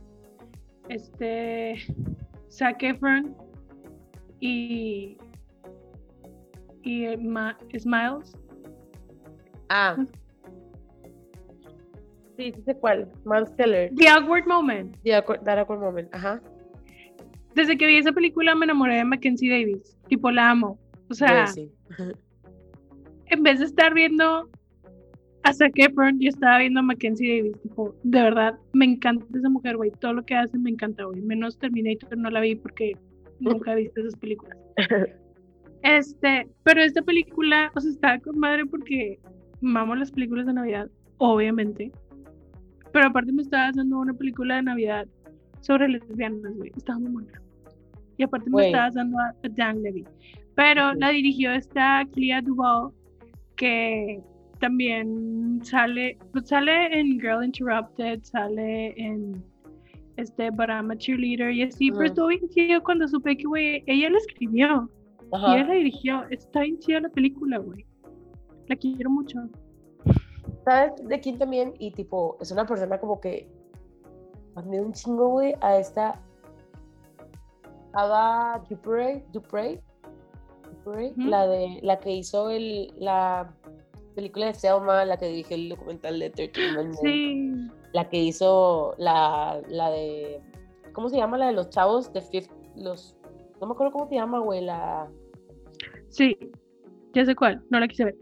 [0.89, 1.75] este
[2.49, 3.35] Zac Efron
[4.39, 5.17] y
[6.83, 8.37] y eh, Ma- Smiles?
[9.69, 9.95] Ah.
[12.37, 13.09] Sí, sí sé cuál.
[13.25, 13.91] Miles Teller.
[13.95, 14.97] The Awkward Moment.
[15.03, 16.13] Yeah, cu- that awkward moment.
[16.13, 16.41] Ajá.
[17.55, 19.97] Desde que vi esa película me enamoré de Mackenzie Davis.
[20.09, 20.77] Tipo, la amo.
[21.09, 21.71] O sea, Güey, sí.
[23.27, 24.49] en vez de estar viendo
[25.45, 27.61] a Zac Efron, yo estaba viendo a Mackenzie Davis.
[27.61, 29.91] Tipo, de verdad, me encanta esa mujer, güey.
[30.01, 31.21] Todo lo que hace me encanta, güey.
[31.21, 32.97] Menos Terminator no la vi porque
[33.39, 34.57] nunca he visto esas películas.
[35.83, 39.19] Este, pero esta película, o sea, estaba con madre porque
[39.61, 40.89] mamo las películas de Navidad,
[41.19, 41.91] obviamente.
[42.91, 45.05] Pero aparte me estaba haciendo una película de Navidad
[45.61, 46.71] sobre lesbianas, güey.
[46.75, 47.39] Estaba muy buena.
[48.17, 48.65] Y aparte me Güey.
[48.67, 50.05] estaba dando a, Dan Levy.
[50.55, 50.99] Pero Ujú.
[51.01, 52.91] la dirigió esta Clea Duvall,
[53.55, 54.23] que
[54.59, 59.43] también sale, pues sale en Girl Interrupted, sale en
[60.17, 63.83] este But I'm a Cheerleader y así, pero estuvo bien chido cuando supe que, güey,
[63.87, 64.89] ella la escribió.
[65.21, 65.57] Y Ajá.
[65.59, 66.23] él la dirigió.
[66.29, 67.85] Está bien chida la película, güey.
[68.67, 69.39] La quiero mucho.
[70.63, 71.73] ¿Sabes de quién también?
[71.79, 73.47] Y tipo, es una persona como que
[74.55, 76.21] admiro un chingo, güey, a esta
[77.93, 79.81] Ada Dupre, Dupre,
[81.17, 83.53] la de la que hizo el, la
[84.15, 87.51] película de Selma, la que dirigió el documental de 13 Amendments, Sí.
[87.93, 90.41] la que hizo la, la de
[90.93, 91.37] ¿cómo se llama?
[91.37, 93.15] La de los chavos de Fifth, los
[93.61, 95.09] no me acuerdo cómo se llama, güey, la
[96.09, 96.37] Sí.
[97.13, 97.63] Ya sé cuál.
[97.69, 98.15] No la quise ver.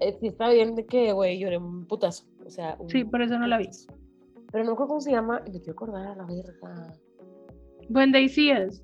[0.00, 3.20] eh, sí está bien de que, güey, lloré un putazo, o sea, un Sí, por
[3.22, 3.68] eso no la vi.
[4.52, 6.92] Pero no me acuerdo cómo se llama, me quiero acordar a la verga.
[7.90, 8.82] When They See Us,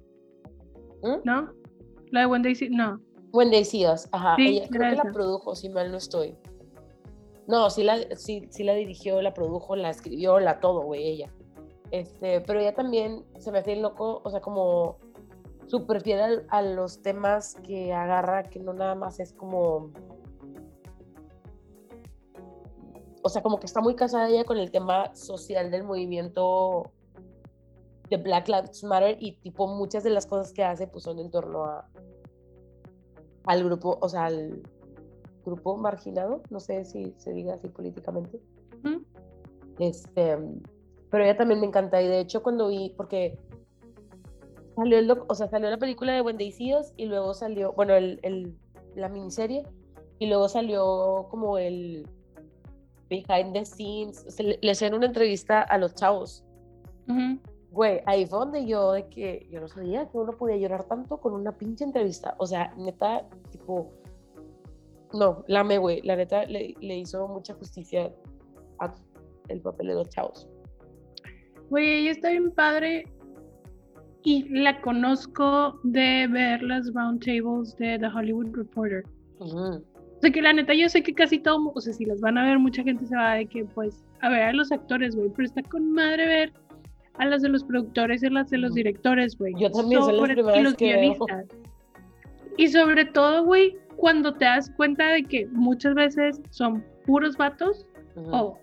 [1.03, 1.21] ¿Mm?
[1.25, 1.53] ¿no?
[2.11, 3.01] La de When They See No.
[3.37, 4.37] Us, ajá.
[4.37, 6.37] Sí, ella, creo que la produjo, si mal no estoy.
[7.47, 11.33] No, sí la, sí, sí la dirigió, la produjo, la escribió, la todo, güey, ella.
[11.93, 14.99] Este, pero ella también se me hace loco, o sea, como
[15.69, 19.93] súper fiel al- a los temas que agarra, que no nada más es como.
[23.23, 26.93] O sea, como que está muy casada ella con el tema social del movimiento
[28.09, 31.31] de Black Lives Matter y tipo muchas de las cosas que hace pues son en
[31.31, 31.89] torno a
[33.47, 34.63] al grupo, o sea, al
[35.45, 38.41] grupo marginado, no sé si se diga así políticamente.
[38.83, 38.97] ¿Mm?
[39.79, 40.37] Este,
[41.11, 43.39] pero ella también me encanta y de hecho cuando vi, porque
[44.75, 48.21] salió el o sea, salió la película de See Us y luego salió, bueno, el,
[48.23, 48.57] el-
[48.95, 49.63] la miniserie
[50.19, 52.09] y luego salió como el
[53.11, 56.43] behind the scenes, se le, le hacían una entrevista a los chavos.
[57.77, 61.19] Güey, ahí fue donde yo, de que yo no sabía que uno podía llorar tanto
[61.19, 62.35] con una pinche entrevista.
[62.39, 63.93] O sea, neta, tipo,
[65.13, 66.01] no, la amé, güey.
[66.01, 68.11] La neta le, le hizo mucha justicia
[68.79, 68.95] a
[69.49, 70.49] el papel de los chavos.
[71.69, 73.05] Güey, ella está bien padre.
[74.23, 79.05] Y la conozco de ver las roundtables de The Hollywood Reporter.
[79.39, 79.83] O
[80.23, 82.45] sea que la neta yo sé que casi todo, o sea, si las van a
[82.47, 85.45] ver, mucha gente se va de que pues a ver a los actores, güey, pero
[85.45, 86.66] está con madre ver
[87.19, 89.55] a las de los productores y a las de los directores, güey.
[89.59, 91.01] Yo también, las Sobre- y los que veo.
[91.01, 91.47] guionistas.
[92.59, 97.87] Y sobre todo, güey, cuando te das cuenta de que muchas veces son puros vatos
[98.17, 98.59] o,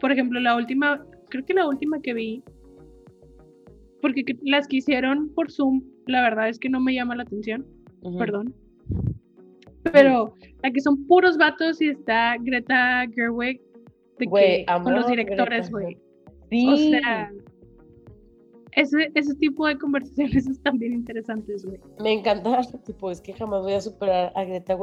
[0.00, 2.42] por ejemplo, la última, creo que la última que vi,
[4.00, 7.22] porque que- las que hicieron por Zoom, la verdad es que no me llama la
[7.24, 7.66] atención
[8.18, 8.54] perdón.
[9.92, 13.60] Pero la que son puros vatos y está Greta Gerwig
[14.18, 15.98] de que, con los directores, güey.
[16.50, 16.68] Sí.
[16.68, 17.30] O sea,
[18.72, 21.80] ese, ese tipo de conversaciones están bien interesantes, güey.
[22.00, 24.76] Me encanta, tipo, es que jamás voy a superar a Greta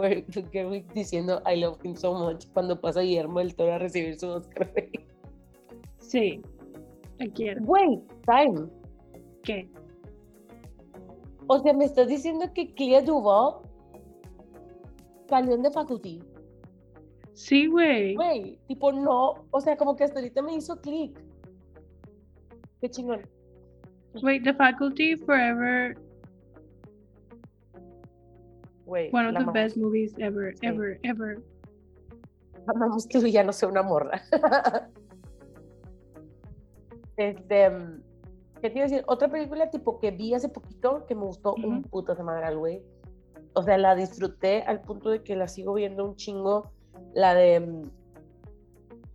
[0.52, 4.28] Gerwig diciendo I love him so much cuando pasa Guillermo del Toro a recibir su
[4.28, 4.72] Oscar.
[6.00, 6.42] Sí,
[7.20, 7.64] la quiero.
[7.64, 8.70] Güey, time.
[9.44, 9.70] ¿Qué?
[11.48, 13.62] O sea, me estás diciendo que Clea Duval
[15.28, 16.24] salió The Faculty.
[17.34, 18.16] Sí, güey.
[18.16, 19.46] Güey, tipo, no.
[19.52, 21.22] O sea, como que hasta ahorita me hizo clic.
[22.82, 23.22] Qué chingón.
[24.22, 25.95] Wait, The Faculty Forever,
[28.86, 30.68] Güey, one of the best movies ever, Sí.
[30.68, 31.41] ever, ever.
[32.68, 34.22] Amamos que ya no sea una morra.
[37.18, 38.01] este, mm,
[38.61, 39.03] ¿qué te iba a decir?
[39.07, 42.82] Otra película tipo que vi hace poquito que me gustó un puto de madre, güey.
[43.53, 46.72] O sea, la disfruté al punto de que la sigo viendo un chingo.
[47.13, 47.88] La de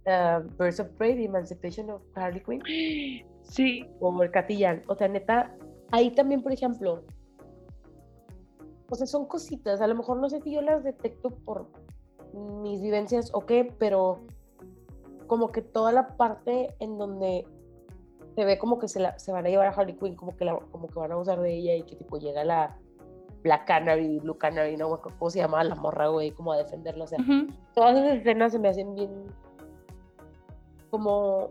[0.07, 2.63] ah, Birds of Prey, The Emancipation of Harley Quinn,
[3.51, 4.83] Sí, o el Catillán.
[4.87, 5.57] O sea, neta,
[5.91, 7.03] ahí también, por ejemplo,
[8.89, 9.81] o sea, son cositas.
[9.81, 11.69] A lo mejor no sé si yo las detecto por
[12.63, 14.21] mis vivencias o qué, pero
[15.27, 17.45] como que toda la parte en donde
[18.37, 20.45] se ve como que se, la, se van a llevar a Harley Quinn, como que,
[20.45, 22.79] la, como que van a usar de ella y que tipo llega la
[23.43, 26.31] Black Canary, Blue Canary, no, ¿cómo se llama la morra, güey?
[26.31, 27.19] Como a defenderlo, o sea,
[27.75, 29.11] todas esas escenas se me hacen bien
[30.91, 31.51] como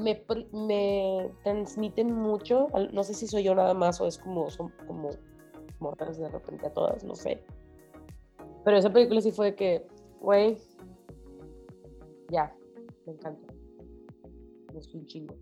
[0.00, 5.10] me, transmiten mucho no sé si soy yo nada más o es como son como
[5.78, 7.42] morras de repente a todas no sé
[8.64, 9.86] pero esa película sí fue que
[10.20, 10.58] güey
[12.30, 12.54] ya
[13.06, 13.52] me encanta
[14.72, 15.34] gustó un chingo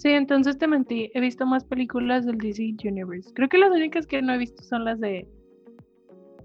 [0.00, 1.10] Sí, entonces te mentí.
[1.12, 3.30] He visto más películas del DC Universe.
[3.34, 5.28] Creo que las únicas que no he visto son las de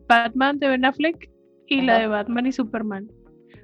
[0.09, 1.31] Batman de Ben Affleck
[1.67, 3.09] y la de Batman y Superman.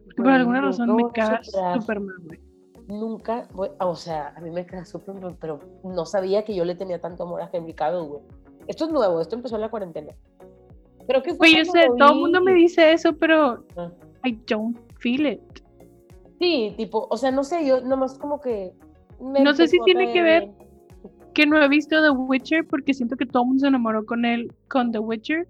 [0.06, 1.82] Porque por alguna razón me voy a caga superar.
[1.82, 2.40] Superman, güey.
[2.88, 6.76] Nunca voy, o sea a mí me queda súper pero no sabía que yo le
[6.76, 8.22] tenía tanto amor a Henry Cavill güey
[8.68, 10.14] esto es nuevo esto empezó en la cuarentena
[11.08, 13.92] creo que fue Güey, yo sé, todo el mundo me dice eso, pero Ah.
[14.24, 15.42] I don't feel it.
[16.40, 18.72] Sí, tipo, o sea, no sé, yo nomás como que.
[19.20, 20.52] me No sé si tiene que ver-.
[21.34, 24.26] Que no he visto The Witcher porque siento que todo el mundo se enamoró con
[24.26, 25.48] él, con The Witcher.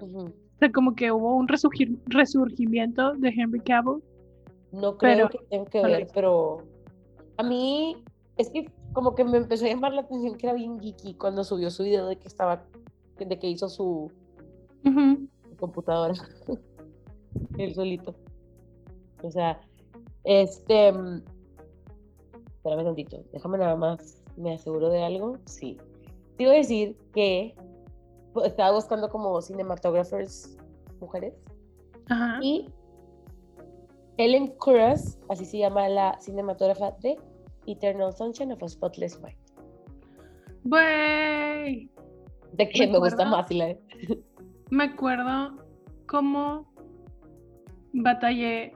[0.00, 0.18] Ujú.
[0.26, 4.02] O sea, como que hubo un resurgir- resurgimiento de Henry Cavill.
[4.72, 6.62] No creo Pero- que tenga que ver, pero
[7.36, 8.02] a mí
[8.36, 11.44] es que como que me empezó a llamar la atención que era bien geeky cuando
[11.44, 12.64] subió su video de que estaba,
[13.18, 14.10] de que hizo su,
[15.58, 16.14] computadora,
[17.58, 18.14] él solito.
[19.22, 19.60] O sea,
[20.24, 21.22] este, mm,
[22.56, 25.76] espérame tantito, déjame nada más, me aseguro de algo, sí.
[26.36, 27.54] Te iba a decir que
[28.32, 30.56] pues, estaba buscando como cinematógrafos
[31.00, 31.34] mujeres
[32.08, 32.38] Ajá.
[32.42, 32.68] Y
[34.18, 37.16] Ellen Kuras, así se llama la cinematógrafa de
[37.66, 39.36] Eternal Sunshine of a Spotless Mind.
[40.64, 41.88] Güey.
[42.52, 43.76] De que Me me, gusta más la
[44.70, 45.64] Me acuerdo
[46.06, 46.66] cómo
[47.92, 48.72] batallé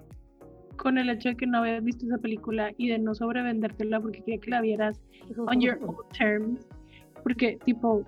[0.77, 4.21] con el hecho de que no había visto esa película y de no sobrevendértela porque
[4.21, 5.01] quería que la vieras
[5.37, 6.69] on your own terms.
[7.25, 8.05] Porque, tipo,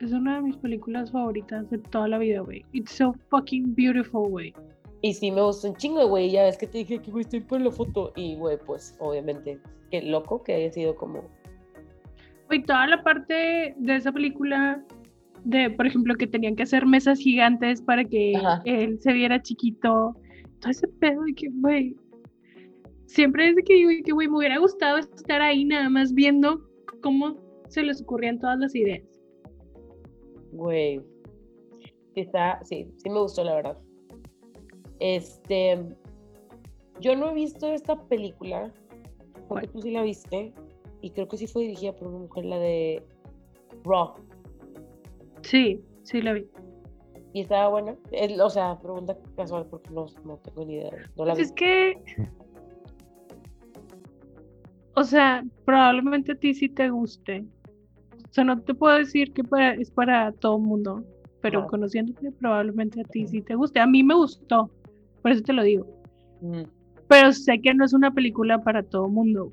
[0.00, 2.64] es una de mis películas favoritas de toda la vida, güey.
[2.72, 4.54] It's so fucking beautiful, güey.
[5.02, 6.30] Y sí, me gusta un chingo, güey.
[6.30, 8.12] Ya ves que te dije que güey, estoy por la foto.
[8.16, 11.24] Y, güey, pues, obviamente, qué loco que haya sido como.
[12.48, 14.82] Güey, toda la parte de esa película,
[15.44, 18.62] de, por ejemplo, que tenían que hacer mesas gigantes para que Ajá.
[18.64, 20.16] él se viera chiquito.
[20.60, 21.96] Todo ese pedo de que, güey.
[23.06, 26.60] Siempre es de que digo que, güey, me hubiera gustado estar ahí nada más viendo
[27.02, 27.36] cómo
[27.68, 29.04] se les ocurrían todas las ideas.
[30.52, 31.00] Güey.
[32.14, 33.78] Sí, está, sí, sí me gustó, la verdad.
[35.00, 35.78] Este.
[37.00, 38.72] Yo no he visto esta película.
[39.48, 40.52] Porque tú sí la viste.
[41.02, 43.02] Y creo que sí fue dirigida por una mujer, la de
[43.84, 44.14] Raw.
[45.42, 46.46] Sí, sí la vi.
[47.32, 47.96] Y estaba buena.
[48.12, 50.90] Es- o sea, pregunta casual porque no, no tengo ni idea.
[51.16, 51.42] No la Pues vi.
[51.44, 52.02] es que.
[54.94, 57.44] O sea, probablemente a ti sí te guste.
[58.28, 61.04] O sea, no te puedo decir que para- es para todo el mundo,
[61.42, 63.78] pero conociéndote, probablemente a ti sí te guste.
[63.80, 64.70] A mí me gustó,
[65.26, 65.84] por eso te lo digo.
[66.40, 66.62] Mm.
[67.08, 69.50] Pero sé que no es una película para todo mundo.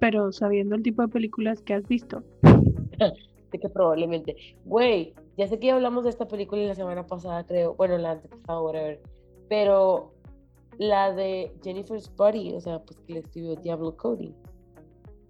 [0.00, 2.24] Pero sabiendo el tipo de películas que has visto.
[3.52, 4.34] Sé que probablemente.
[4.64, 7.76] Güey, ya sé que hablamos de esta película la semana pasada, creo.
[7.76, 9.00] Bueno, la antepasada, whatever.
[9.48, 10.12] Pero
[10.78, 14.34] la de Jennifer's Body, o sea, pues que le escribió Diablo Cody.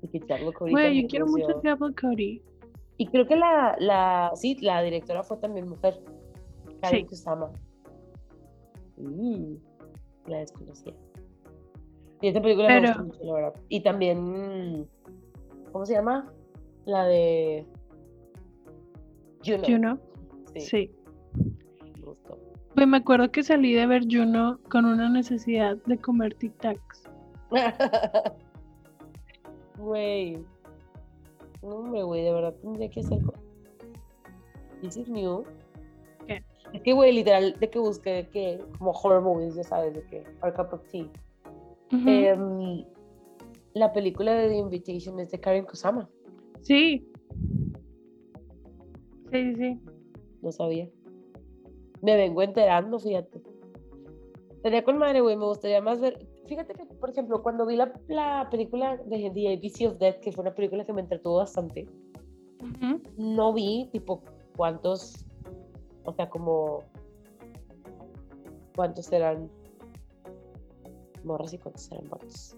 [0.00, 2.40] Y que Diablo Cody Güey, yo quiero mucho Diablo Cody.
[2.96, 6.00] Y creo que la, la, sí, la directora fue también mujer.
[6.80, 7.07] Karen Sí.
[7.07, 7.52] Kusama.
[8.97, 9.55] Mm,
[10.26, 10.94] la desconocía.
[12.20, 13.55] Y esta película me gusta mucho, la verdad.
[13.68, 14.88] Y también,
[15.72, 16.32] ¿cómo se llama?
[16.86, 17.66] La de
[19.44, 19.62] Juno.
[19.66, 19.99] Juno.
[20.55, 20.90] Sí, Sí.
[21.99, 22.38] me gustó.
[22.74, 27.05] Pues me acuerdo que salí de ver Juno con una necesidad de comer Tic Tacs.
[29.78, 30.38] Güey.
[31.62, 33.18] No, hombre, güey, de verdad tendría que hacer.
[34.80, 35.44] This is new.
[36.72, 40.24] Es que, güey, literal, de que busqué que, como horror movies, ya sabes, de que,
[40.42, 41.08] Our Cup of Tea.
[43.74, 46.08] La película de The Invitation es de Karen Kusama.
[46.62, 47.06] Sí.
[49.30, 49.80] Sí, sí, sí.
[50.40, 50.88] No sabía.
[52.00, 53.42] Me vengo enterando, fíjate.
[54.62, 55.36] Sería con madre, güey.
[55.36, 56.26] Me gustaría más ver.
[56.46, 60.32] Fíjate que, por ejemplo, cuando vi la, la película de The ABC of Death, que
[60.32, 61.86] fue una película que me entretuvo bastante,
[63.18, 64.22] no vi, tipo,
[64.56, 65.26] cuántos.
[66.07, 66.82] O sea, como.
[68.74, 69.50] ¿Cuántos eran
[71.24, 72.57] morras y cuántos eran vatos?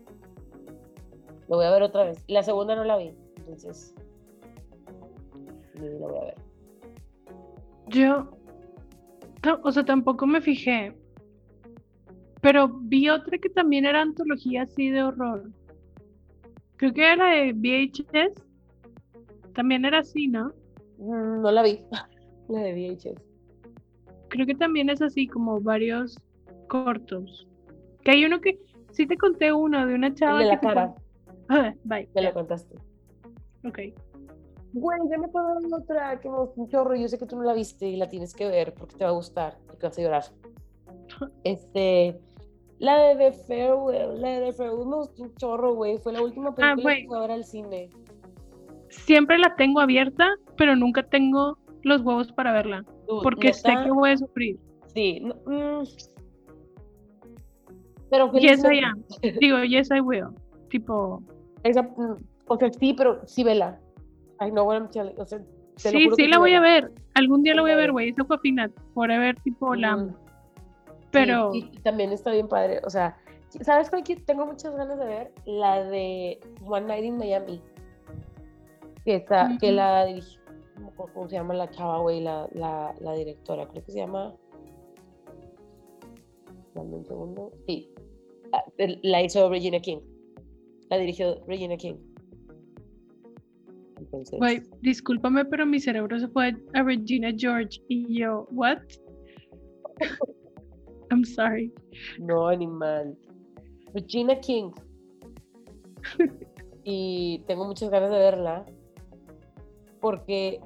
[1.49, 2.23] Lo voy a ver otra vez.
[2.29, 3.95] La segunda no la vi, entonces.
[5.75, 6.35] Ni la voy a ver.
[7.89, 8.31] Yo,
[9.63, 10.95] o sea, tampoco me fijé.
[12.43, 15.51] Pero vi otra que también era antología así de horror.
[16.77, 18.43] Creo que era la de VHS.
[19.55, 20.53] También era así, ¿no?
[20.99, 21.81] Mm, No la vi.
[22.49, 23.28] La de VHS.
[24.29, 26.19] Creo que también es así, como varios
[26.69, 27.47] cortos.
[28.05, 28.59] Que hay uno que,
[28.93, 30.95] sí te conté uno de una El chava de que la pon- cara.
[31.51, 32.07] Ah, bye.
[32.15, 32.77] Me ya, lo contaste.
[33.65, 33.79] Ok.
[34.75, 36.95] Güey, ya me acuerdo de otra que me gustó un chorro.
[36.95, 39.11] Yo sé que tú no la viste y la tienes que ver porque te va
[39.11, 39.57] a gustar.
[39.67, 40.25] Porque vas a llorar.
[41.45, 42.21] Este.
[42.79, 44.21] La de The Farewell.
[44.21, 45.97] La de The Farewell me gustó un chorro, güey.
[45.99, 47.89] Fue la última película Ah, que fui a ver al cine.
[48.91, 52.85] Siempre la tengo abierta, pero nunca tengo los huevos para verla.
[53.09, 54.59] Dude, Porque sé que voy a sufrir.
[54.95, 55.21] Sí.
[55.21, 55.85] no, mm.
[58.11, 59.03] Pero Yes, I am.
[59.41, 60.29] Digo, yes, I will.
[60.71, 61.23] Tipo,
[61.63, 63.81] Esa, mm, o sea, sí, pero sí vela.
[64.41, 65.19] I know what I'm telling.
[65.19, 65.39] O sea,
[65.83, 66.93] te lo sí, juro sí que la voy a ver.
[67.15, 68.11] Algún día la voy a ver, güey.
[68.11, 68.73] Esa fue final.
[68.95, 69.97] Forever, tipo, la.
[69.97, 70.17] Mm.
[71.11, 72.81] Pero, Sí, y también está bien padre.
[72.85, 73.17] O sea,
[73.63, 75.33] ¿sabes cuál tengo muchas ganas de ver?
[75.47, 77.63] La de One Night in Miami.
[79.05, 80.48] Que, está, que la dirige, no
[81.07, 82.21] ¿cómo se llama la chava, güey?
[82.21, 83.69] La, la, la directora.
[83.69, 84.35] Creo que se llama.
[86.75, 87.53] Dame un segundo.
[87.67, 87.89] Sí.
[88.53, 88.65] Ah,
[89.03, 90.01] La hizo Regina King.
[90.91, 91.97] La dirigió Regina King.
[93.99, 94.39] Entonces.
[94.39, 98.79] güey, discúlpame, pero mi cerebro se fue a Regina George y yo, ¿what?
[101.11, 101.73] I'm sorry.
[102.19, 103.17] No, animal.
[103.93, 104.71] Regina King.
[106.85, 108.65] y tengo muchas ganas de verla.
[110.01, 110.61] Porque,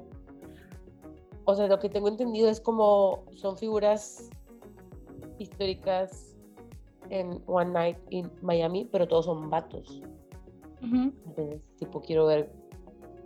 [1.45, 4.29] o sea, lo que tengo entendido es como son figuras
[5.37, 6.35] históricas
[7.09, 10.01] en One Night in Miami, pero todos son vatos.
[10.81, 12.51] Entonces, tipo, quiero ver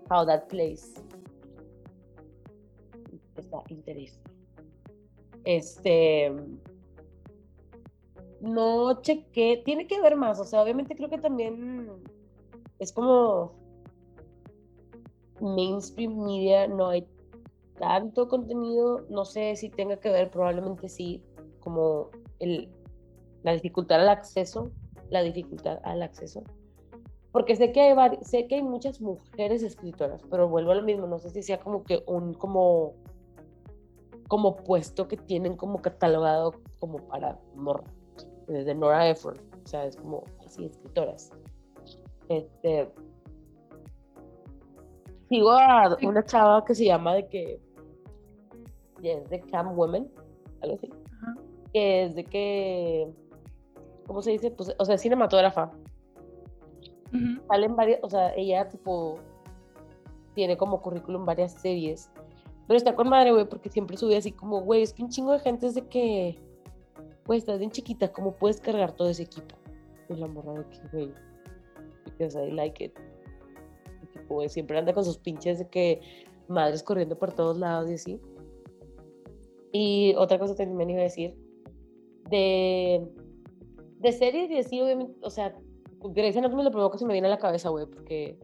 [0.09, 0.93] how that plays.
[3.35, 4.31] Está interesante.
[5.43, 6.31] Este.
[8.41, 9.61] No chequé.
[9.65, 10.39] Tiene que ver más.
[10.39, 11.89] O sea, obviamente creo que también
[12.79, 13.53] es como
[15.41, 16.67] mainstream media.
[16.67, 17.07] No hay
[17.79, 19.05] tanto contenido.
[19.09, 21.23] No sé si tenga que ver, probablemente sí.
[21.59, 22.09] Como
[22.39, 22.69] el,
[23.43, 24.71] la dificultad al acceso.
[25.09, 26.43] La dificultad al acceso.
[27.31, 31.05] Porque sé que, hay sé que hay muchas mujeres escritoras, pero vuelvo a lo mismo,
[31.05, 32.95] no sé si sea como que un como,
[34.27, 37.83] como puesto que tienen como catalogado como para morra,
[38.47, 41.31] desde Nora Ephron, o sea, es como así, escritoras.
[42.29, 42.91] Este,
[45.29, 47.61] sigo a una chava que se llama de que,
[49.03, 50.09] es de Cam Women,
[50.61, 50.89] algo así,
[51.21, 51.35] Ajá.
[51.73, 53.11] que es de que,
[54.05, 54.51] ¿cómo se dice?
[54.51, 55.71] Pues, o sea, cinematógrafa,
[57.13, 57.41] Ujú.
[57.47, 59.15] salen varias, o sea, ella tipo
[60.35, 62.11] tiene como currículum varias series.
[62.67, 65.31] Pero está con madre, güey, porque siempre sube así como, güey, es que un chingo
[65.31, 66.37] de gente es de que,
[67.25, 69.55] güey, estás bien chiquita, ¿cómo puedes cargar todo ese equipo?
[70.09, 71.13] Y la morra de que, güey,
[72.05, 72.93] because I like it.
[74.03, 76.01] Y tipo, siempre anda con sus pinches de que
[76.49, 78.21] madres corriendo por todos lados y así.
[79.79, 81.35] Y otra cosa también iba a decir,
[82.31, 83.07] de,
[83.99, 85.55] de series y así, obviamente, o sea,
[86.01, 88.39] Grey's Anatomy lo que se me viene a la cabeza, güey, porque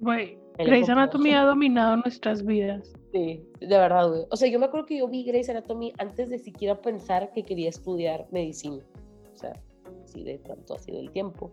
[0.00, 0.88] Güey, Grey's.
[0.88, 2.92] Anatomy ha dominado nuestras vidas.
[3.12, 4.22] sí, de verdad, güey.
[4.30, 7.44] O sea, yo me acuerdo que yo vi Grey's Anatomy antes de siquiera pensar que
[7.44, 8.84] quería estudiar medicina.
[9.32, 9.52] O sea,
[10.04, 11.52] así de tanto ha sido el tiempo.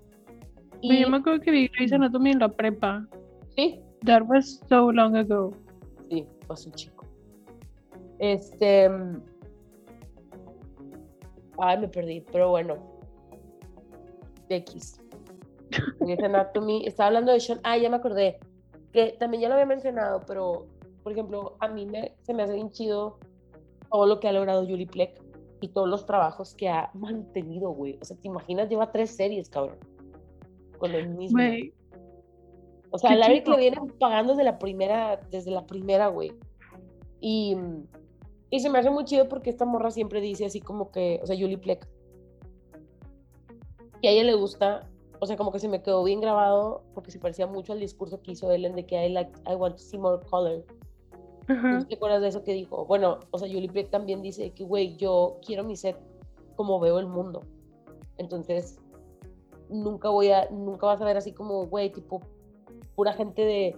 [0.82, 3.08] Y Yo me acuerdo que vi Grey's Anatomy en la prepa.
[3.56, 5.52] sí, That was so long ago.
[6.10, 6.93] sí, pasó un chico.
[8.24, 8.90] Este.
[11.58, 12.78] Ay, me perdí, pero bueno.
[14.48, 15.02] X.
[16.24, 16.86] Anatomy.
[16.86, 17.60] Estaba hablando de Sean.
[17.64, 18.40] Ah, ya me acordé.
[18.94, 20.68] Que también ya lo había mencionado, pero,
[21.04, 23.18] por ejemplo, a mí me, se me hace bien chido
[23.92, 25.22] todo lo que ha logrado Julie Plec
[25.60, 27.98] y todos los trabajos que ha mantenido, güey.
[28.02, 28.70] O sea, ¿te imaginas?
[28.70, 29.80] Lleva tres series, cabrón.
[30.78, 31.42] Con el mismo.
[32.92, 33.58] O sea, Larry chido.
[33.58, 36.32] le vienen pagando desde la primera, desde la primera, güey.
[37.20, 37.58] Y,
[38.54, 41.26] y se me hace muy chido porque esta morra siempre dice así como que, o
[41.26, 41.88] sea, Julie Plec,
[44.00, 44.88] que a ella le gusta,
[45.20, 48.22] o sea, como que se me quedó bien grabado porque se parecía mucho al discurso
[48.22, 50.64] que hizo Ellen de que I, like, I want to see more color.
[51.48, 51.88] ¿No ajá.
[51.88, 52.86] te acuerdas de eso que dijo?
[52.86, 55.98] Bueno, o sea, Julie Plec también dice que, güey, yo quiero mi set
[56.56, 57.42] como veo el mundo.
[58.20, 58.78] Entonces,
[59.68, 62.22] nunca voy a, nunca vas a ver así como, güey, tipo,
[62.94, 63.76] pura gente de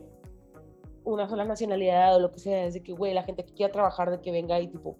[1.05, 3.71] una sola nacionalidad o lo que sea, es de que, güey, la gente que quiera
[3.71, 4.97] trabajar, de que venga y, tipo,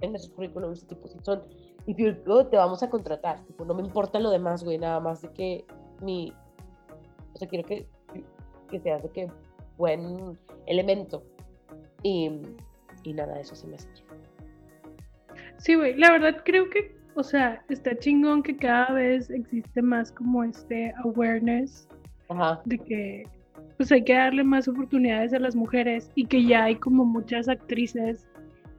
[0.00, 1.42] en sus currículums, tipo, si son,
[1.86, 5.32] y te vamos a contratar, tipo, no me importa lo demás, güey, nada más de
[5.32, 5.64] que
[6.00, 6.32] mi,
[7.34, 7.86] o sea, quiero que,
[8.68, 9.28] que seas de que
[9.76, 11.24] buen elemento.
[12.02, 12.30] Y,
[13.02, 13.88] y nada, eso se me hace.
[15.58, 20.12] Sí, güey, la verdad creo que, o sea, está chingón que cada vez existe más
[20.12, 21.88] como este awareness
[22.28, 22.62] Ajá.
[22.64, 23.24] de que
[23.80, 27.48] pues hay que darle más oportunidades a las mujeres y que ya hay como muchas
[27.48, 28.28] actrices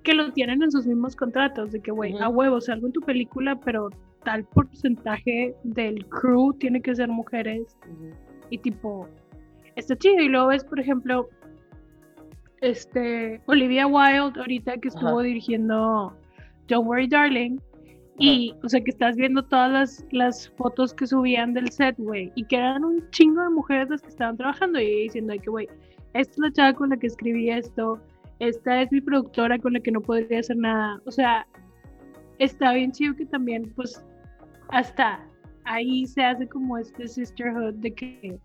[0.04, 3.02] que lo tienen en sus mismos contratos, de que, güey, a huevo, salgo en tu
[3.02, 3.90] película, pero
[4.24, 7.76] tal porcentaje del crew tiene que ser mujeres
[8.52, 9.08] y tipo,
[9.76, 10.22] está chido.
[10.22, 11.30] Y luego ves, por ejemplo,
[12.62, 16.16] este, Olivia Wilde ahorita que estuvo dirigiendo
[16.68, 17.58] Don't Worry Darling.
[18.18, 22.32] Y, o sea, que estás viendo todas las, las fotos que subían del set, güey,
[22.36, 25.68] y que eran un chingo de mujeres las que estaban trabajando y diciendo que, güey,
[26.14, 28.00] esta es la chava con la que escribí esto,
[28.40, 31.02] esta es mi productora con la que no podría hacer nada.
[31.06, 31.48] O sea,
[32.38, 34.04] está bien chido que también, pues,
[34.70, 35.26] hasta
[35.66, 38.40] ahí se hace como este sisterhood de que,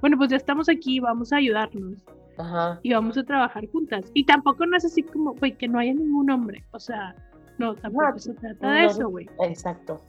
[0.00, 2.04] bueno, pues ya estamos aquí, vamos a ayudarnos
[2.36, 2.78] Ajá.
[2.82, 4.10] y vamos a trabajar juntas.
[4.14, 6.64] Y tampoco no es así como, güey, que no haya ningún hombre.
[6.70, 7.14] O sea,
[7.58, 9.26] no, tampoco No, se trata de no, eso, güey.
[9.42, 10.00] Exacto.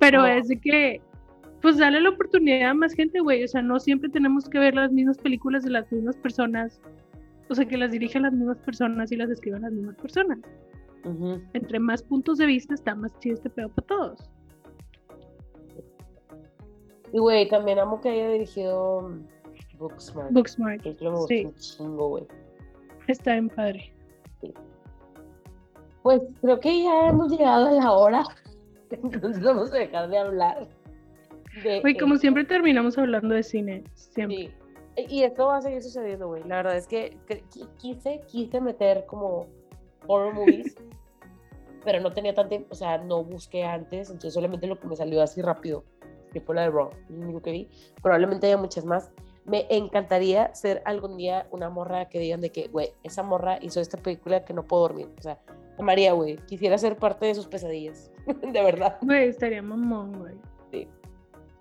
[0.00, 1.00] Pero es de que,
[1.62, 3.44] pues dale la oportunidad a más gente, güey.
[3.44, 6.80] O sea, no siempre tenemos que ver las mismas películas de las mismas personas.
[7.48, 10.38] O sea, que las dirijan las mismas personas y las escriban las mismas personas.
[11.54, 14.30] Entre más puntos de vista está más chido este pedo para todos.
[17.12, 19.10] Y, güey, también amo que haya dirigido
[19.78, 20.30] Booksmart.
[20.32, 20.82] Booksmart.
[20.82, 21.44] Que me gustó Sí.
[21.46, 22.26] un chingo, güey.
[23.06, 23.94] Está bien padre.
[26.08, 28.24] Pues creo que ya hemos llegado a la hora.
[28.90, 30.66] Entonces vamos a dejar de hablar.
[31.62, 33.84] De Güey, como siempre terminamos hablando de cine.
[33.92, 34.50] Siempre.
[34.96, 35.04] Sí.
[35.10, 36.42] Y esto va a seguir sucediendo, güey.
[36.44, 39.48] La verdad es que que- qui- quise, quise meter como
[40.06, 40.76] horror movies,
[41.84, 45.20] pero no tenía tanta, o sea, no busqué antes, entonces solamente lo que me salió
[45.20, 45.84] así rápido,
[46.32, 47.68] que fue la de Raw, lo único que vi.
[48.02, 49.10] Probablemente haya muchas más.
[49.44, 53.82] Me encantaría ser algún día una morra que digan de que, güey, esa morra hizo
[53.82, 55.10] esta película que no puedo dormir.
[55.18, 55.38] O sea,
[55.82, 58.98] María, güey, quisiera ser parte de sus pesadillas, de verdad.
[59.02, 60.34] Güey, estaría mamón, güey.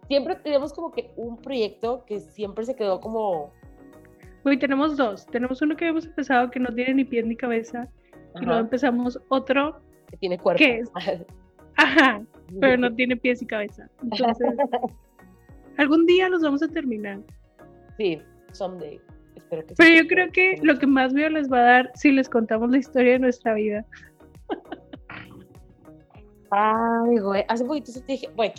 [0.07, 3.51] Siempre tenemos como que un proyecto que siempre se quedó como...
[4.43, 5.25] Güey, tenemos dos.
[5.25, 7.89] Tenemos uno que hemos empezado que no tiene ni pies ni cabeza.
[8.39, 10.59] Y luego empezamos otro, que tiene cuerpo.
[10.59, 10.91] ¿Qué es?
[11.75, 12.21] ajá,
[12.59, 13.89] pero no tiene pies y cabeza.
[14.01, 14.47] Entonces,
[15.77, 17.19] algún día los vamos a terminar.
[17.97, 19.01] Sí, someday.
[19.35, 21.91] Espero que sí, Pero yo creo que lo que más miedo les va a dar
[21.95, 23.85] si les contamos la historia de nuestra vida.
[26.51, 27.43] Ay, güey.
[27.47, 28.53] Hace poquito se te dije, güey,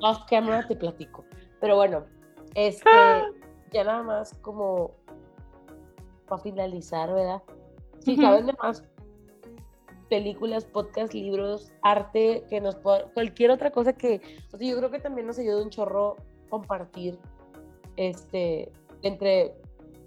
[0.00, 1.24] off camera te platico.
[1.60, 2.04] Pero bueno,
[2.54, 3.24] este, Ah.
[3.72, 4.92] ya nada más como
[6.28, 7.42] para finalizar, ¿verdad?
[8.00, 8.22] Si Ujú.
[8.22, 8.82] saben de más
[10.08, 14.20] películas, podcasts, libros, arte, que nos pueda, cualquier otra cosa que,
[14.52, 16.16] o sea, yo creo que también nos ayuda un chorro
[16.50, 17.18] compartir,
[17.96, 18.70] este,
[19.02, 19.54] entre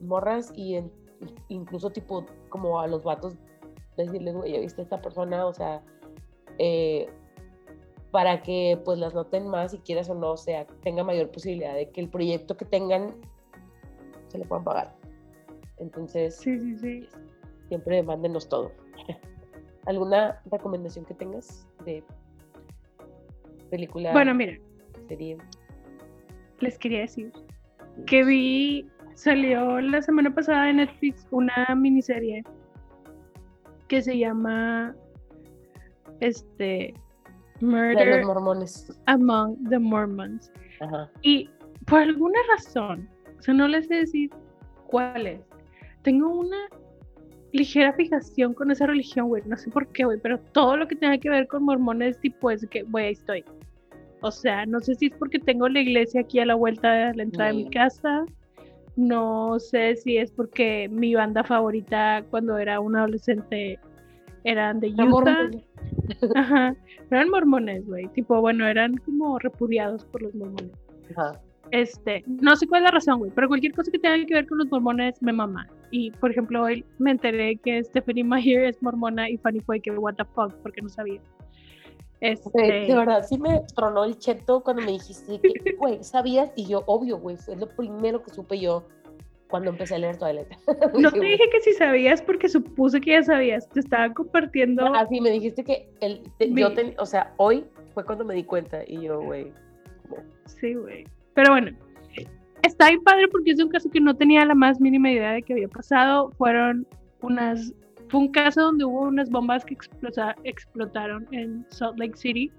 [0.01, 0.91] morras y en-
[1.49, 3.35] incluso tipo como a los vatos,
[3.97, 5.81] decirles, güey, viste a esta persona, o sea,
[6.59, 7.07] eh,
[8.11, 11.73] para que pues las noten más y quieras o no, o sea, tenga mayor posibilidad
[11.75, 13.15] de que el proyecto que tengan
[14.29, 14.95] se le puedan pagar.
[15.77, 17.07] Entonces, Sí, sí, sí.
[17.67, 18.71] siempre mándenos todo.
[19.85, 22.03] ¿Alguna recomendación que tengas de
[23.69, 24.57] película, Bueno, mira,
[25.07, 25.37] serie?
[26.59, 27.31] les quería decir
[28.05, 32.43] que vi, salió la semana pasada en Netflix una miniserie
[33.87, 34.95] que se llama
[36.19, 36.93] este de
[37.61, 38.99] Murder los mormones.
[39.05, 40.51] Among the Mormons.
[40.79, 41.09] Ajá.
[41.21, 41.49] Y
[41.85, 44.29] por alguna razón, o sea, no les sé decir
[44.87, 45.41] cuál es,
[46.03, 46.57] tengo una
[47.53, 49.41] ligera fijación con esa religión, güey.
[49.45, 52.51] No sé por qué, güey, pero todo lo que tenga que ver con mormones, tipo,
[52.51, 53.43] es que, güey, ahí estoy.
[54.21, 57.13] O sea, no sé si es porque tengo la iglesia aquí a la vuelta de
[57.15, 57.69] la entrada de mi Mm.
[57.69, 58.25] casa.
[58.97, 63.79] No sé si es porque mi banda favorita cuando era un adolescente
[64.43, 65.49] eran de Utah.
[66.35, 66.75] Ajá.
[67.11, 68.07] Eran mormones, güey.
[68.09, 70.71] Tipo, bueno, eran como repudiados por los mormones.
[71.15, 71.39] Ajá.
[71.71, 74.47] Este, no sé cuál es la razón, güey, pero cualquier cosa que tenga que ver
[74.47, 75.67] con los mormones me mama.
[75.91, 79.91] Y, por ejemplo, hoy me enteré que Stephanie Meyer es mormona y Fanny fue que,
[79.91, 81.21] what the fuck, porque no sabía.
[82.19, 86.51] Este, de verdad, sí me tronó el cheto cuando me dijiste que, güey, ¿sabías?
[86.55, 88.87] Y yo, obvio, güey, fue lo primero que supe yo
[89.49, 90.47] cuando empecé a leer Twilight.
[90.99, 93.69] no te dije que si sabías porque supuse que ya sabías.
[93.69, 94.85] Te estaba compartiendo.
[94.95, 97.65] Así me dijiste que el, te- Mi- yo, ten- o sea, hoy
[97.95, 99.51] fy cuando me di cuenta y yo, güey,
[100.45, 101.05] Sí, güey.
[101.33, 101.71] Pero bueno,
[102.63, 105.43] está bien padre porque es un caso que no tenía la más mínima idea de
[105.43, 106.31] que había pasado.
[106.37, 106.87] Fueron
[107.21, 107.73] unas.
[108.09, 112.51] Fue un caso donde hubo unas bombas que explota- explotaron en Salt Lake City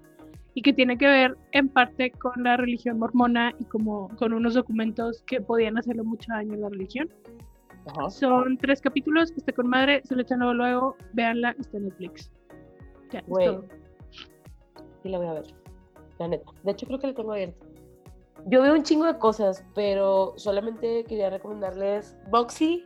[0.53, 4.53] y que tiene que ver en parte con la religión mormona y como con unos
[4.55, 7.09] documentos que podían hacerle mucho daño a la religión.
[7.87, 8.09] ajá.
[8.09, 12.31] Son tres capítulos está con madre, se lo echan luego, luego, véanla, está en Netflix.
[13.11, 13.45] Ya, es Güey.
[13.47, 13.65] todo.
[15.01, 15.43] Sí la voy a ver,
[16.19, 16.51] la neta.
[16.63, 17.65] De hecho, creo que la tengo abierta.
[18.45, 22.83] Yo veo un chingo de cosas, pero solamente quería recomendarles Boxy,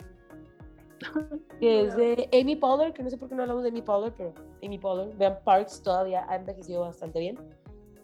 [1.59, 4.13] que es de Amy Poehler, que no sé por qué no hablamos de Amy Poehler,
[4.17, 4.33] pero
[4.63, 5.15] Amy Poehler.
[5.17, 7.37] Vean Parks, todavía ha envejecido bastante bien.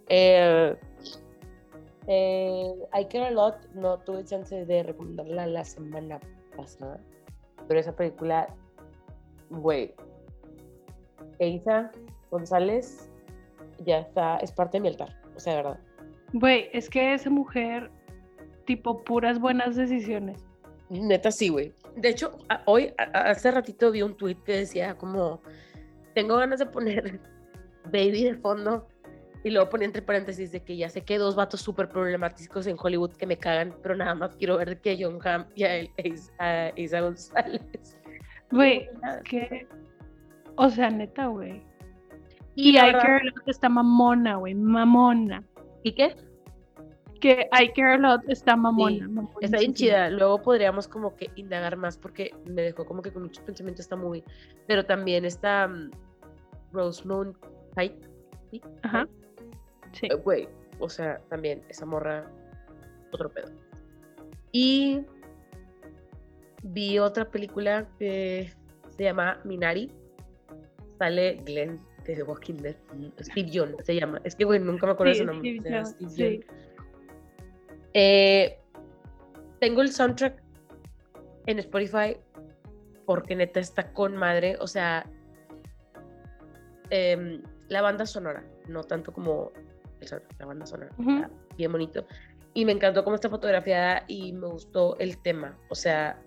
[0.09, 0.75] Eh,
[2.07, 6.19] eh, I Care a Lot, no tuve chance de recomendarla la semana
[6.57, 6.99] pasada,
[7.67, 8.47] pero esa película,
[9.51, 9.93] güey,
[11.37, 11.91] Eiza
[12.31, 13.09] González
[13.85, 15.79] ya está, es parte de mi altar, o sea, de verdad.
[16.33, 17.91] Güey, es que esa mujer,
[18.65, 20.48] tipo, puras buenas decisiones.
[20.89, 21.73] Neta, sí, güey.
[21.95, 25.41] De hecho, a- hoy, a- hace ratito vi un tweet que decía como,
[26.15, 27.19] tengo ganas de poner
[27.85, 28.87] Baby de fondo
[29.43, 32.67] y luego ponía entre paréntesis de que ya sé que hay dos vatos súper problemáticos
[32.67, 35.83] en Hollywood que me cagan, pero nada más quiero ver que John Hamm y a,
[36.03, 37.61] Isa- González.
[38.51, 38.89] Güey,
[39.25, 39.67] que.
[40.55, 41.61] O sea, neta, güey.
[42.55, 45.43] Y Y verdad- Care a Lot está mamona, güey, mamona.
[45.83, 46.15] ¿Y qué?
[47.19, 49.07] Que I Care a Lot está mamona.
[49.07, 49.27] Sí.
[49.41, 50.09] Está bien chida.
[50.09, 53.95] Luego podríamos como que indagar más porque me dejó como que con muchos pensamientos esta
[53.95, 54.23] movie.
[54.67, 55.91] Pero también está mm,
[56.71, 57.35] Rosemont
[57.75, 57.99] Pike.
[58.51, 58.61] ¿sí?
[58.83, 59.07] Ajá.
[59.91, 60.07] Sí.
[60.07, 60.47] Eh, Güey,
[60.79, 62.25] o sea, también esa morra,
[63.11, 63.51] otro pedo.
[64.51, 65.01] Y
[66.63, 68.51] vi otra película que
[68.95, 69.91] se llama Minari.
[70.97, 72.75] Sale Glenn de The Walking Dead.
[73.21, 74.19] Steve Young se llama.
[74.23, 75.85] Es que, güey, nunca me acuerdo Sí, de su nombre.
[75.85, 76.45] Steve.
[77.93, 78.59] Eh,
[79.59, 80.41] tengo el soundtrack
[81.45, 82.17] en Spotify
[83.05, 84.57] porque neta está con madre.
[84.59, 85.05] O sea,
[86.89, 89.51] em, la banda sonora, no tanto como
[90.01, 90.91] el soundtrack, la banda sonora.
[90.97, 92.05] Está bien bonito.
[92.53, 95.57] Y me encantó cómo está fotografiada y me gustó el tema.
[95.69, 96.19] O sea,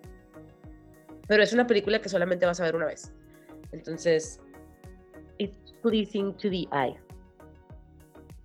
[1.26, 3.12] pero es una película que solamente vas a ver una vez.
[3.72, 4.40] Entonces,
[5.38, 6.96] it's pleasing to the eye.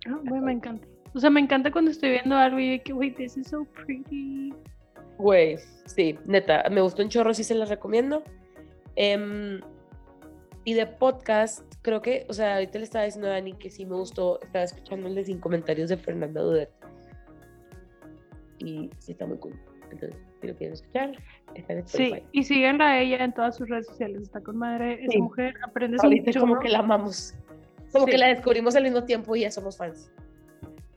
[0.06, 0.87] Ah, güey, me encanta.
[1.14, 3.64] O sea, me encanta cuando estoy viendo algo y de que, güey, this is so
[3.64, 4.52] pretty.
[5.18, 5.56] Güey,
[5.86, 8.22] sí, neta, me gustó un chorro, sí se las recomiendo.
[8.96, 9.60] Em,
[10.64, 13.84] y de podcast, creo que, o sea, ahorita le estaba diciendo a Dani que sí
[13.86, 16.70] me gustó, estaba escuchando el de sin comentarios de Fernanda Dudet.
[18.58, 19.54] Y sí está muy cool.
[19.90, 21.12] Entonces, si lo quieren escuchar,
[21.54, 24.22] está en Sí, y síganla a ella en todas sus redes sociales.
[24.22, 24.94] Está con madre.
[25.02, 25.20] Esa Sí.
[25.22, 26.60] mujer aprendes un Ahorita como chorro.
[26.60, 27.34] que la amamos.
[27.92, 28.10] Como Sí.
[28.12, 30.12] que la descubrimos al mismo tiempo y ya somos fans.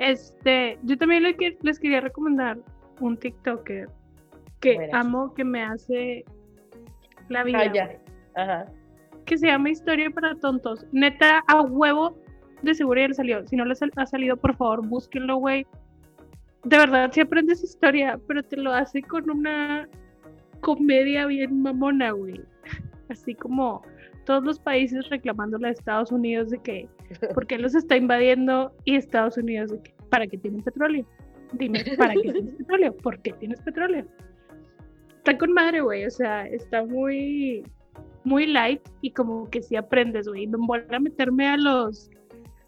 [0.02, 2.58] Este, yo también le les quería recomendar
[3.02, 3.88] un TikToker
[4.60, 6.26] que amo, que me hace
[7.30, 7.60] la vida.
[7.60, 8.00] Ah, ya.
[8.36, 8.66] Ajá.
[9.26, 10.88] Que se llama Historia para Tontos.
[10.92, 12.18] Neta, a huevo,
[12.64, 13.46] de seguro ya le salió.
[13.46, 15.68] Si no les ha salido, por favor, búsquenlo, güey.
[16.64, 19.88] De verdad, si aprendes historia, pero te lo hace con una
[20.62, 22.42] comedia bien mamona, güey.
[23.10, 23.84] Así como
[24.32, 26.88] todos los países reclamándole a Estados Unidos de que
[27.34, 31.06] por qué los está invadiendo y Estados Unidos de que para qué tienen petróleo.
[31.52, 32.96] Dime, ¿para qué tienes petróleo?
[32.96, 34.06] ¿Por qué tienes petróleo?
[35.18, 37.62] Está con madre, güey, o sea, está muy
[38.24, 40.48] muy light y como que sí aprendes, güey.
[40.48, 42.10] Me voy a meterme a los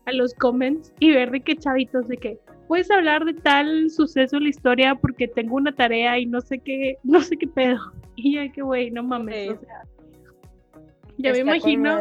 [0.05, 2.37] a los comments y ver de qué chavitos de que
[2.67, 6.59] puedes hablar de tal suceso en la historia porque tengo una tarea y no sé
[6.59, 7.79] qué, no sé qué pedo.
[8.15, 9.81] Y ya que güey, no mames, o sea,
[11.17, 11.99] ya me imagino,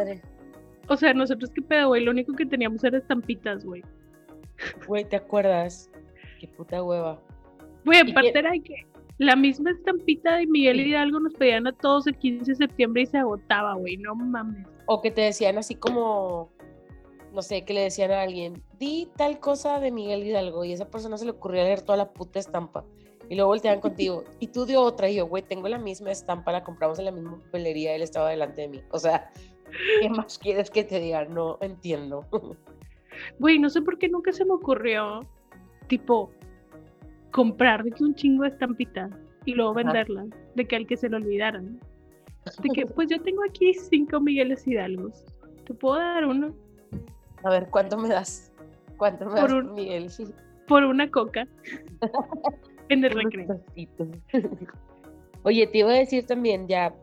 [0.87, 3.81] o sea, nosotros qué pedo, güey, lo único que teníamos era estampitas, güey.
[4.87, 5.89] Güey, ¿te acuerdas?
[6.39, 7.21] Qué puta hueva.
[7.85, 8.85] Güey, ¿Y aparte qué- era que
[9.17, 10.89] la misma estampita de Miguel Sí.
[10.89, 14.67] Hidalgo nos pedían a todos el 15 de septiembre y se agotaba, güey, no mames.
[14.85, 16.51] O que te decían así como,
[17.33, 20.75] no sé, que le decían a alguien, di tal cosa de Miguel Hidalgo, y a
[20.75, 22.83] esa persona se le ocurrió leer toda la puta estampa.
[23.29, 26.51] Y luego volteaban contigo, y tú de otra, y yo, güey, tengo la misma estampa,
[26.51, 28.81] la compramos en la misma papelería, él estaba delante de mí.
[28.91, 29.31] O sea,
[30.01, 31.25] ¿qué más quieres que te diga?
[31.25, 32.27] No entiendo.
[33.39, 35.21] Güey, no sé por qué nunca se me ocurrió,
[35.87, 36.31] tipo,
[37.31, 39.11] comprar de que un chingo de estampitas
[39.45, 41.79] y luego venderlas, de que al que se lo olvidaran.
[42.61, 45.25] De que, pues yo tengo aquí cinco Migueles Hidalgos.
[45.65, 46.53] ¿Te puedo dar uno?
[47.43, 48.51] A ver, ¿cuánto me das?
[48.97, 50.11] ¿Cuánto me Por das, un- Miguel?
[50.67, 51.47] Por una coca.
[52.89, 53.61] en el recreo.
[55.43, 56.95] Oye, te iba a decir también, ya,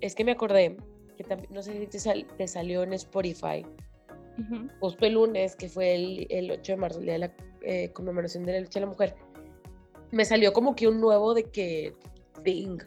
[0.00, 0.76] es que me acordé
[1.16, 3.64] que también, no sé si te, sal- te salió en Spotify,
[4.38, 4.68] Ujú.
[4.80, 7.32] justo el lunes, que fue el, el 8 de marzo, el día de la
[7.62, 9.14] eh, conmemoración de la lucha de la mujer,
[10.12, 11.94] me salió como que un nuevo de que
[12.44, 12.78] thing,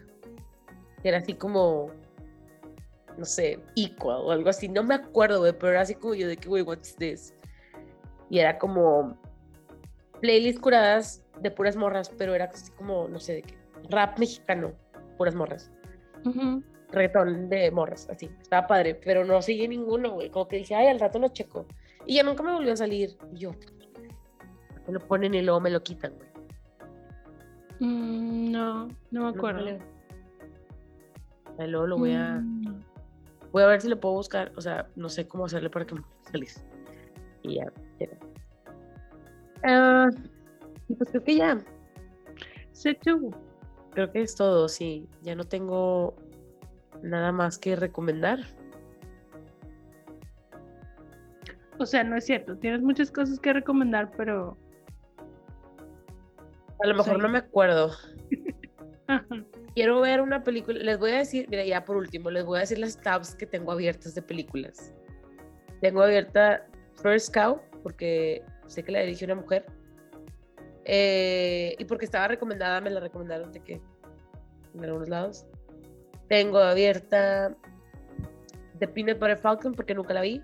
[1.01, 1.89] que era así como,
[3.17, 6.27] no sé, equal o algo así, no me acuerdo, güey, pero era así como yo
[6.27, 7.33] de que, güey, what's this?
[8.29, 9.17] Y era como
[10.21, 13.57] playlists curadas de puras morras, pero era así como, no sé, de qué,
[13.89, 14.73] rap mexicano,
[15.17, 15.71] puras morras
[16.25, 16.63] Ujú.
[16.91, 18.29] reggaetón de morras, así.
[18.41, 20.29] Estaba padre, pero no sigue ninguno, güey.
[20.29, 21.65] Como que dije, ay, al rato lo checo.
[22.05, 23.17] Y ya nunca me volvió a salir.
[23.33, 23.51] Y yo,
[24.87, 26.29] me lo ponen y luego me lo quitan, güey.
[27.79, 29.79] Mm, no, no me No acuerdo.
[31.57, 32.83] Ahí luego lo voy a, Mm, no.
[33.51, 34.51] voy a ver si lo puedo buscar.
[34.55, 36.01] O sea, no sé cómo hacerle para que me
[36.31, 36.63] salís.
[37.43, 37.71] Y ya.
[37.99, 38.07] ya.
[39.63, 40.09] Ah,
[40.91, 41.57] y pues creo que ya.
[42.73, 43.33] Sé tú.
[43.91, 45.07] Creo que es todo, sí.
[45.21, 46.15] Ya no tengo
[47.01, 48.39] nada más que recomendar.
[51.77, 52.57] O sea, no es cierto.
[52.57, 54.57] Tienes muchas cosas que recomendar, pero.
[56.83, 57.21] A lo mejor Sí.
[57.21, 57.91] no me acuerdo.
[59.75, 60.79] Quiero ver una película.
[60.79, 63.45] Les voy a decir, mira, ya por último, les voy a decir las tabs que
[63.45, 64.93] tengo abiertas de películas.
[65.79, 66.67] Tengo abierta
[67.01, 69.65] First Cow, porque sé que la dirige una mujer.
[70.85, 73.81] Eh, y porque estaba recomendada, me la recomendaron de que
[74.73, 75.45] en algunos lados.
[76.27, 77.55] Tengo abierta
[78.79, 80.41] The Peanut Butter Falcon, porque nunca la vi.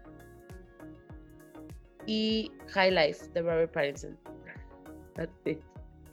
[2.05, 4.17] Y High Life de Robert Pattinson.
[5.15, 5.59] That's it.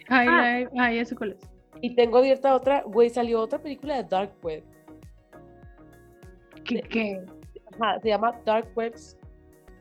[0.08, 0.42] Ay, Ah.
[0.42, 1.40] ay, ay, eso cuál es.
[1.80, 4.62] Y tengo abierta otra, güey, salió otra película de Dark Web.
[6.64, 6.80] ¿Qué?
[6.82, 7.24] qué?
[7.78, 9.16] Ajá, se llama Dark Webs.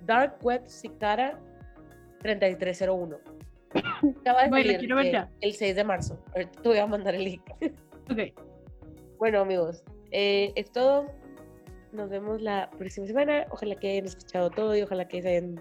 [0.06, 1.40] Dark Web Cicada
[2.22, 3.18] 3301.
[4.22, 5.30] Acaba de salir quiero ver ya.
[5.42, 6.20] el 6 de marzo.
[6.34, 7.42] Ahorita te voy a mandar el link.
[8.12, 8.20] Ok.
[9.18, 11.08] Bueno, amigos, eh, es todo.
[11.94, 13.46] Nos vemos la próxima semana.
[13.52, 15.60] Ojalá que hayan escuchado todo y ojalá que se hayan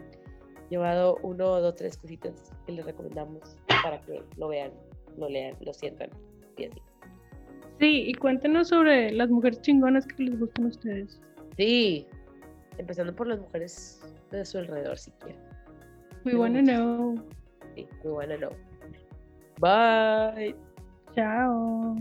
[0.70, 4.72] llevado uno, dos, tres cositas que les recomendamos para que lo vean,
[5.18, 6.10] lo lean, lo sientan.
[6.56, 6.70] Así.
[7.78, 11.20] Sí, y cuéntenos sobre las mujeres chingonas que les gustan a ustedes.
[11.56, 12.06] Sí,
[12.78, 15.40] empezando por las mujeres de su alrededor, si quieren.
[16.24, 17.41] We wanna muchas.
[17.74, 17.82] Know.
[17.82, 18.50] Sí, we wanna know.
[19.58, 20.54] Bye.
[21.14, 21.96] Chao.